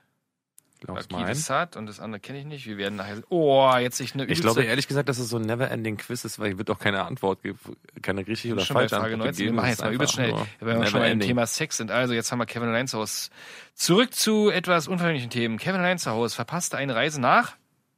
[0.79, 1.59] Glaub's mal Marquis de ein.
[1.59, 2.65] Sade und das andere kenne ich nicht.
[2.67, 3.21] Wir werden nachher.
[3.29, 6.39] Oh, jetzt ich eine Ich glaube ehrlich gesagt, dass es so ein never-ending Quiz ist,
[6.39, 7.59] weil ich wird auch keine Antwort geben,
[8.01, 9.37] keine richtige oder falsche Frage Antwort 19.
[9.37, 9.55] Wir geben.
[9.55, 11.27] machen Es jetzt mal übelst schnell, wenn wir schon beim never-ending.
[11.27, 11.91] Thema Sex sind.
[11.91, 13.29] Also, jetzt haben wir Kevin allein zu Hause.
[13.73, 15.57] Zurück zu etwas unverfänglichen Themen.
[15.57, 17.55] Kevin allein zu Hause verpasste eine Reise nach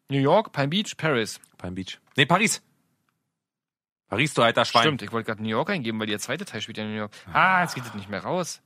[0.10, 1.40] New York, Palm Beach, Paris.
[1.58, 2.00] Palm Beach.
[2.16, 2.62] Nee, Paris.
[4.10, 4.84] Paris, du alter Schwein.
[4.84, 6.98] Stimmt, ich wollte gerade New York eingeben, weil der zweite Teil spielt ja in New
[6.98, 7.12] York.
[7.32, 8.62] Ah, jetzt geht es nicht mehr raus.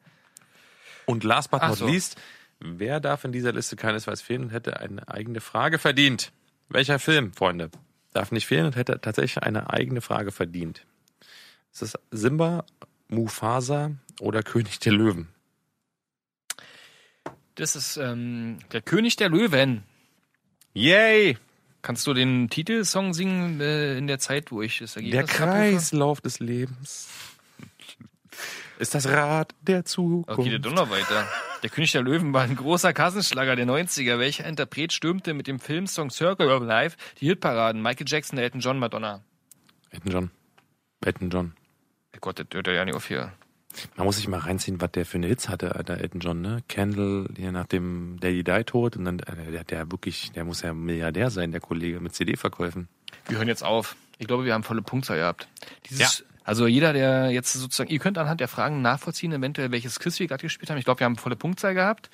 [1.05, 1.85] Und last but not so.
[1.85, 2.15] least,
[2.59, 6.31] wer darf in dieser Liste keinesfalls fehlen und hätte eine eigene Frage verdient?
[6.69, 7.69] Welcher Film, Freunde,
[8.13, 10.85] darf nicht fehlen und hätte tatsächlich eine eigene Frage verdient?
[11.71, 12.65] Ist es Simba,
[13.07, 15.27] Mufasa oder König der Löwen?
[17.55, 19.83] Das ist ähm, der König der Löwen.
[20.73, 21.37] Yay!
[21.83, 25.51] Kannst du den Titelsong singen äh, in der Zeit, wo ich das Ergebnis Der abrufe?
[25.51, 27.09] Kreislauf des Lebens.
[28.83, 30.29] Ist das Rad der Zukunft.
[30.29, 31.27] Okay, der Donner weiter.
[31.63, 34.19] Der König der Löwen war ein großer Kassenschlager der 90er.
[34.19, 37.81] Welcher Interpret stürmte mit dem Filmsong Circle of Life die Hitparaden?
[37.81, 39.23] Michael Jackson, Elton John, Madonna.
[39.89, 40.31] Elton John.
[41.03, 41.53] Elton John.
[42.19, 43.31] Gott, das hört ja nicht auf hier.
[43.95, 46.61] Man muss sich mal reinziehen, was der für eine Hits hatte, der Elton John, ne?
[46.67, 50.61] Candle, hier nach dem Daddy Die tot und dann, äh, der, der wirklich, der muss
[50.61, 52.87] ja Milliardär sein, der Kollege mit CD-Verkäufen.
[53.27, 53.95] Wir hören jetzt auf.
[54.19, 55.47] Ich glaube, wir haben volle Punktzahl gehabt.
[55.89, 60.19] Dieses, Also jeder, der jetzt sozusagen, ihr könnt anhand der Fragen nachvollziehen, eventuell welches Quiz
[60.19, 60.77] wir gerade gespielt haben.
[60.77, 62.09] Ich glaube, wir haben volle Punktzahl gehabt.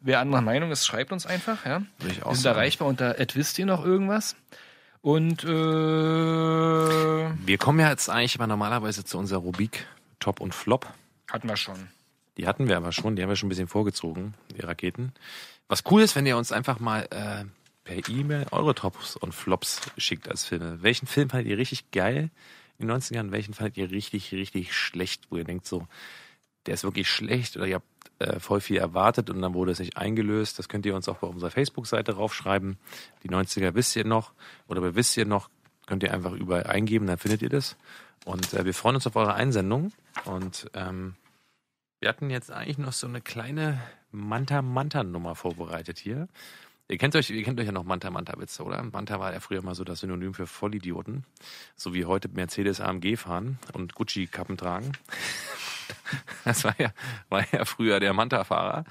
[0.00, 1.66] Wer anderer Meinung ist, schreibt uns einfach.
[1.66, 1.82] Ja.
[1.98, 4.36] Wir sind erreichbar unter Ed wisst ihr noch irgendwas.
[5.02, 5.46] Und äh,
[7.46, 9.86] Wir kommen ja jetzt eigentlich aber normalerweise zu unserer Rubrik
[10.18, 10.88] Top und Flop.
[11.30, 11.88] hatten wir schon.
[12.38, 15.12] Die hatten wir aber schon, die haben wir schon ein bisschen vorgezogen, die Raketen.
[15.68, 17.44] Was cool ist, wenn ihr uns einfach mal äh,
[17.84, 20.82] per E-Mail eure Tops und Flops schickt als Filme.
[20.82, 22.30] Welchen Film fandet ihr richtig geil
[22.78, 23.30] in den 90ern?
[23.30, 25.86] Welchen fandet ihr richtig, richtig schlecht, wo ihr denkt so,
[26.66, 27.86] der ist wirklich schlecht oder ihr habt
[28.18, 30.58] äh, voll viel erwartet und dann wurde es nicht eingelöst.
[30.58, 32.78] Das könnt ihr uns auch bei unserer Facebook-Seite raufschreiben.
[33.22, 34.32] Die 90er wisst ihr noch
[34.68, 35.50] oder wer wisst ihr noch,
[35.86, 37.76] könnt ihr einfach überall eingeben, dann findet ihr das.
[38.24, 39.92] Und äh, wir freuen uns auf eure Einsendung
[40.24, 41.16] und ähm,
[42.00, 43.80] wir hatten jetzt eigentlich noch so eine kleine
[44.12, 46.28] Manta-Manta-Nummer vorbereitet hier.
[46.88, 48.82] Ihr kennt euch, ihr kennt euch ja noch Manta-Manta-Witze, oder?
[48.82, 51.24] Manta war ja früher mal so das Synonym für Vollidioten.
[51.76, 54.92] So wie heute Mercedes AMG fahren und Gucci-Kappen tragen.
[56.44, 56.92] Das war ja,
[57.28, 58.84] war ja früher der Manta-Fahrer.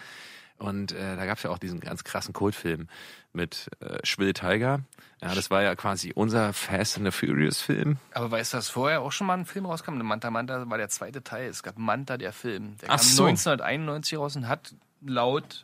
[0.57, 2.87] Und äh, da gab es ja auch diesen ganz krassen Kultfilm
[3.31, 4.81] mit äh, Schwill Tiger.
[5.21, 7.97] Ja, das war ja quasi unser Fast and the Furious-Film.
[8.13, 9.97] Aber weißt du, dass vorher auch schon mal ein Film rauskam?
[9.97, 11.49] Manta Manta war der zweite Teil.
[11.49, 12.77] Es gab Manta, der Film.
[12.81, 13.25] Der Ach kam so.
[13.25, 15.63] 1991 raus und hat laut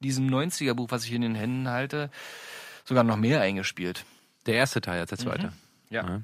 [0.00, 2.10] diesem 90er-Buch, was ich in den Händen halte,
[2.84, 4.04] sogar noch mehr eingespielt.
[4.46, 5.52] Der erste Teil als der zweite.
[5.90, 6.08] Ja.
[6.08, 6.22] Ja.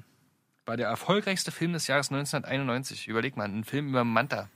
[0.65, 3.07] War der erfolgreichste Film des Jahres 1991.
[3.07, 4.49] Überleg mal, ein Film über Manta.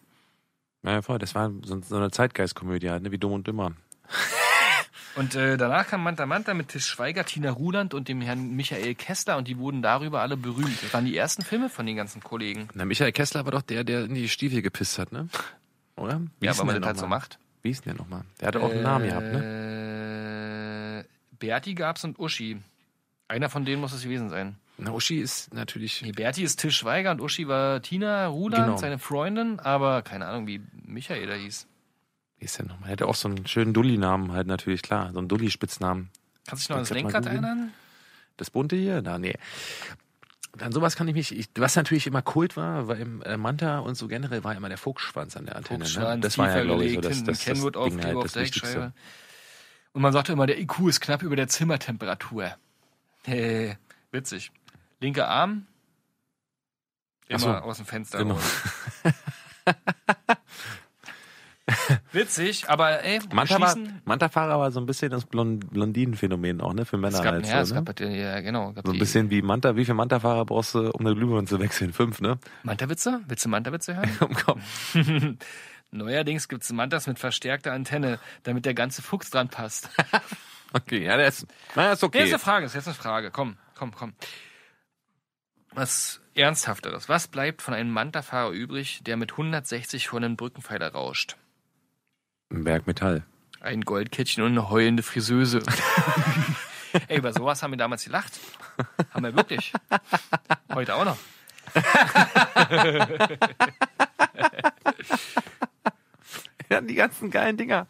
[0.84, 1.20] Ja, ja, voll.
[1.20, 3.12] Das war so, so eine Zeitgeistkomödie halt, ne?
[3.12, 3.74] wie dumm und dümmer.
[5.16, 8.96] Und äh, danach kam Manta Manta mit Tisch Schweiger, Tina Ruland und dem Herrn Michael
[8.96, 10.82] Kessler und die wurden darüber alle berühmt.
[10.82, 12.70] Das waren die ersten Filme von den ganzen Kollegen.
[12.74, 15.28] Na, Michael Kessler war doch der, der in die Stiefel gepisst hat, ne?
[15.98, 16.22] Oder?
[16.40, 17.40] Wie Ja, weil man das halt so macht.
[17.64, 18.24] Wie hieß denn der nochmal?
[18.40, 21.06] Der hatte auch einen Namen gehabt, ne?
[21.06, 22.58] Äh, Berti gab's und Uschi.
[23.28, 24.56] Einer von denen muss es gewesen sein.
[24.78, 26.02] Na, Uschi ist natürlich.
[26.02, 28.78] Nee, Berti ist Tisch Schweiger und Uschi war Tina Ruland, Genau.
[28.78, 31.68] seine Freundin, aber keine Ahnung, wie Michael da hieß.
[32.40, 32.90] Wie ist der nochmal?
[32.90, 35.12] Er hatte auch so einen schönen Dulli-Namen halt natürlich, klar.
[35.14, 36.10] So einen Dulli-Spitznamen.
[36.48, 37.72] Kannst du dich noch ans Lenkrad erinnern?
[38.38, 39.02] Das bunte hier?
[39.04, 39.36] Na, nee.
[40.60, 43.80] An sowas kann ich mich, ich, was natürlich immer Kult war, war im äh, Manta
[43.80, 45.86] und so generell war immer der Fuchsschwanz an der Antenne.
[45.86, 46.20] ne?
[46.20, 48.24] Das war ja, glaube ich, so gelegt, das, hinten das, das Kenwood Ding halt, auf
[48.24, 48.94] das Wichtigste.
[49.94, 52.56] Und man sagte immer, der IQ ist knapp über der Zimmertemperatur.
[53.24, 53.78] Hey,
[54.12, 54.52] witzig.
[55.00, 55.68] Linker Arm,
[57.28, 58.40] immer so, aus dem Fenster genau.
[62.12, 64.02] Witzig, aber ey, Manta war, schließen.
[64.06, 66.86] Manta-Fahrer war so ein bisschen das Blond Blondinenphänomen auch, ne?
[66.86, 67.48] Für Männer Es gab, halt.
[67.48, 67.84] ja, es so, ne?
[67.84, 68.74] gab, ja, genau.
[68.74, 69.76] Gab So ein bisschen wie Manta.
[69.76, 71.94] Wie viel Manta-Fahrer brauchst du, um eine Glühbirne zu wechseln?
[71.94, 72.38] Fünf, ne?
[72.64, 73.22] Manta-Witze?
[73.28, 74.10] Willst du Manta-Witze hören?
[74.20, 75.38] Komm, komm.
[75.92, 79.90] Neuerdings gibt's Mantas mit verstärkter Antenne, damit der ganze Fuchs dran passt.
[80.74, 81.46] Okay, ja, ist,
[81.76, 82.20] na, ist Okay.
[82.20, 83.30] Jetzt eine Frage, ist jetzt eine Frage.
[83.30, 84.14] Komm, komm, komm.
[85.74, 87.10] Was Ernsthafteres.
[87.10, 91.36] Was bleibt von einem Manta-Fahrer übrig, der mit 160 vor einen Brückenpfeiler rauscht?
[92.52, 93.24] Ein Berg Metall.
[93.62, 95.62] Ein Goldkettchen und eine heulende Friseuse.
[97.08, 98.40] Ey, über sowas haben wir damals gelacht.
[99.12, 99.72] Haben wir wirklich.
[100.74, 101.18] Heute auch noch.
[106.72, 107.86] Ja, die ganzen geilen Dinger.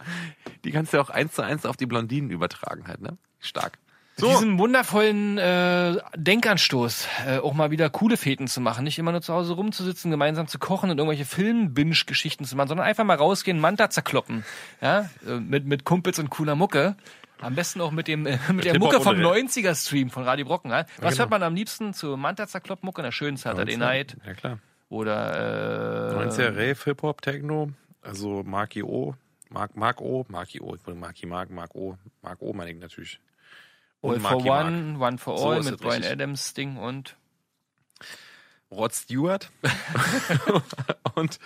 [0.64, 3.16] Die kannst du auch eins zu eins auf die Blondinen übertragen halt, ne?
[3.40, 3.78] Stark.
[4.22, 8.84] Mit diesem wundervollen äh, Denkanstoß, äh, auch mal wieder coole Feten zu machen.
[8.84, 12.86] Nicht immer nur zu Hause rumzusitzen, gemeinsam zu kochen und irgendwelche Film-Binge-Geschichten zu machen, sondern
[12.86, 14.44] einfach mal rausgehen, Manta zerkloppen.
[14.82, 15.10] Ja?
[15.28, 16.96] Äh, mit, mit Kumpels und cooler Mucke.
[17.42, 19.46] Am besten auch mit dem äh, mit der Hip-Hop Mucke vom ohne Rap.
[19.46, 20.72] 90er-Stream von Radio Brocken.
[20.72, 20.86] Ja?
[20.98, 21.20] Was genau.
[21.20, 23.02] hört man am liebsten zu Manta zerkloppen Mucke?
[23.02, 24.60] Na schön Saturday Night Ja, klar.
[24.90, 27.72] oder äh, 90er Rave, Hip-Hop, Techno.
[28.02, 29.16] Also Marki O.
[29.50, 30.26] Mark, Mark O.
[30.30, 30.76] Marki O.
[30.76, 31.98] Ich wollte Marki Mark, Mark O.
[32.22, 33.20] Mark O meine ich natürlich.
[34.02, 34.66] All for Marky Mark.
[34.66, 36.12] One, One for So All ist mit Brian richtig.
[36.12, 37.16] Adams Ding und
[38.72, 39.52] Rod Stewart.
[41.16, 41.40] und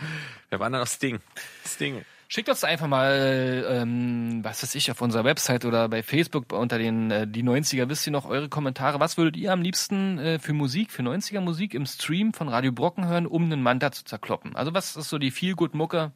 [0.50, 1.20] wer war denn noch Sting?
[1.66, 2.06] Sting.
[2.28, 6.80] Schickt uns einfach mal, ähm, was weiß ich, auf unserer Website oder bei Facebook unter
[6.80, 9.00] den äh, die 90er, wisst ihr noch eure Kommentare.
[9.00, 12.72] Was würdet ihr am liebsten äh, für Musik, für 90er Musik im Stream von Radio
[12.72, 14.56] Brocken hören, um einen Manta zu zerkloppen?
[14.56, 16.12] Also was ist so die Feel-Good-Mucke,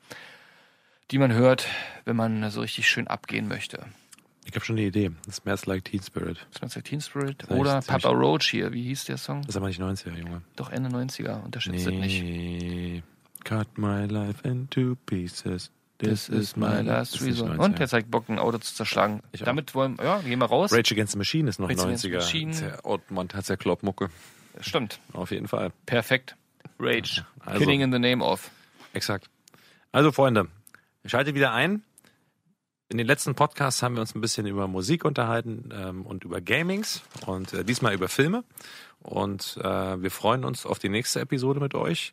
[1.12, 1.68] die man hört,
[2.06, 3.86] wenn man so richtig schön abgehen möchte?
[4.46, 5.12] Ich habe schon eine Idee.
[5.26, 6.46] Das Smells Like Teen Spirit.
[6.60, 9.42] Das ist Teen Spirit Das oder Papa Roach hier, wie hieß der Song?
[9.42, 10.42] Das ist aber nicht 90er, Junge.
[10.56, 12.22] Doch Ende 90er, unterschätzt das nicht.
[12.24, 13.04] Nee.
[13.44, 15.72] Cut my life into pieces.
[16.00, 17.52] This is my last resort.
[17.60, 17.64] 90er.
[17.66, 19.22] Und der zeigt Bock, ein Auto zu zerschlagen.
[19.34, 19.46] Ich auch.
[19.46, 20.72] Damit wollen, ja, gehen wir raus.
[20.72, 22.16] Rage Against the Machine ist noch Rage Against the 90er.
[22.16, 22.56] Machine.
[22.56, 24.10] Der Ottmont hat ja Kloppmucke.
[24.62, 25.00] Stimmt.
[25.14, 25.72] Auf jeden Fall.
[25.86, 26.36] Perfekt.
[26.80, 27.26] Rage.
[27.46, 28.50] Also- Killing in the name of.
[28.94, 29.30] Exakt.
[29.92, 30.48] Also Freunde,
[31.06, 31.84] schaltet wieder ein.
[32.92, 36.42] In den letzten Podcasts haben wir uns ein bisschen über Musik unterhalten ähm, und über
[36.42, 38.44] Gamings und äh, diesmal über Filme.
[39.04, 42.12] Und äh, wir freuen uns auf die nächste Episode mit euch.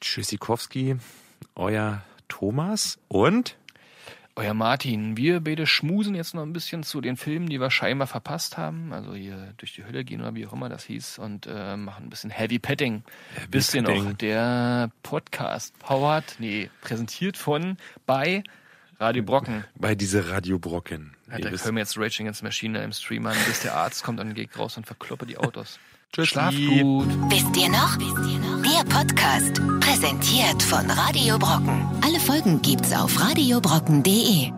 [0.00, 0.96] Tschüssikowski,
[1.54, 3.56] euer Thomas und
[4.36, 8.06] Euer Martin, wir beide schmusen jetzt noch ein bisschen zu den Filmen, die wir scheinbar
[8.06, 8.92] verpasst haben.
[8.92, 12.06] Also hier durch die Hölle gehen oder wie auch immer das hieß und äh, machen
[12.06, 13.02] ein bisschen Heavy Petting.
[13.82, 14.18] Noch, Petting.
[14.18, 18.42] der Podcast powered, nee, präsentiert von bei
[19.00, 19.64] Radio Brocken.
[19.76, 21.14] bei diese Radio Brocken.
[21.30, 23.74] Ja, da wisst- können wir jetzt Raging Against the Machine im Stream an, bis der
[23.74, 25.78] Arzt kommt und geht raus und verkloppe die Autos.
[26.12, 26.26] Tschüssi.
[26.28, 27.08] Schlaf gut.
[27.30, 27.96] Wisst ihr noch?
[27.96, 31.86] Der Podcast, präsentiert von Radio Brocken.
[32.04, 34.50] Alle Folgen gibt's auf radiobrocken.de.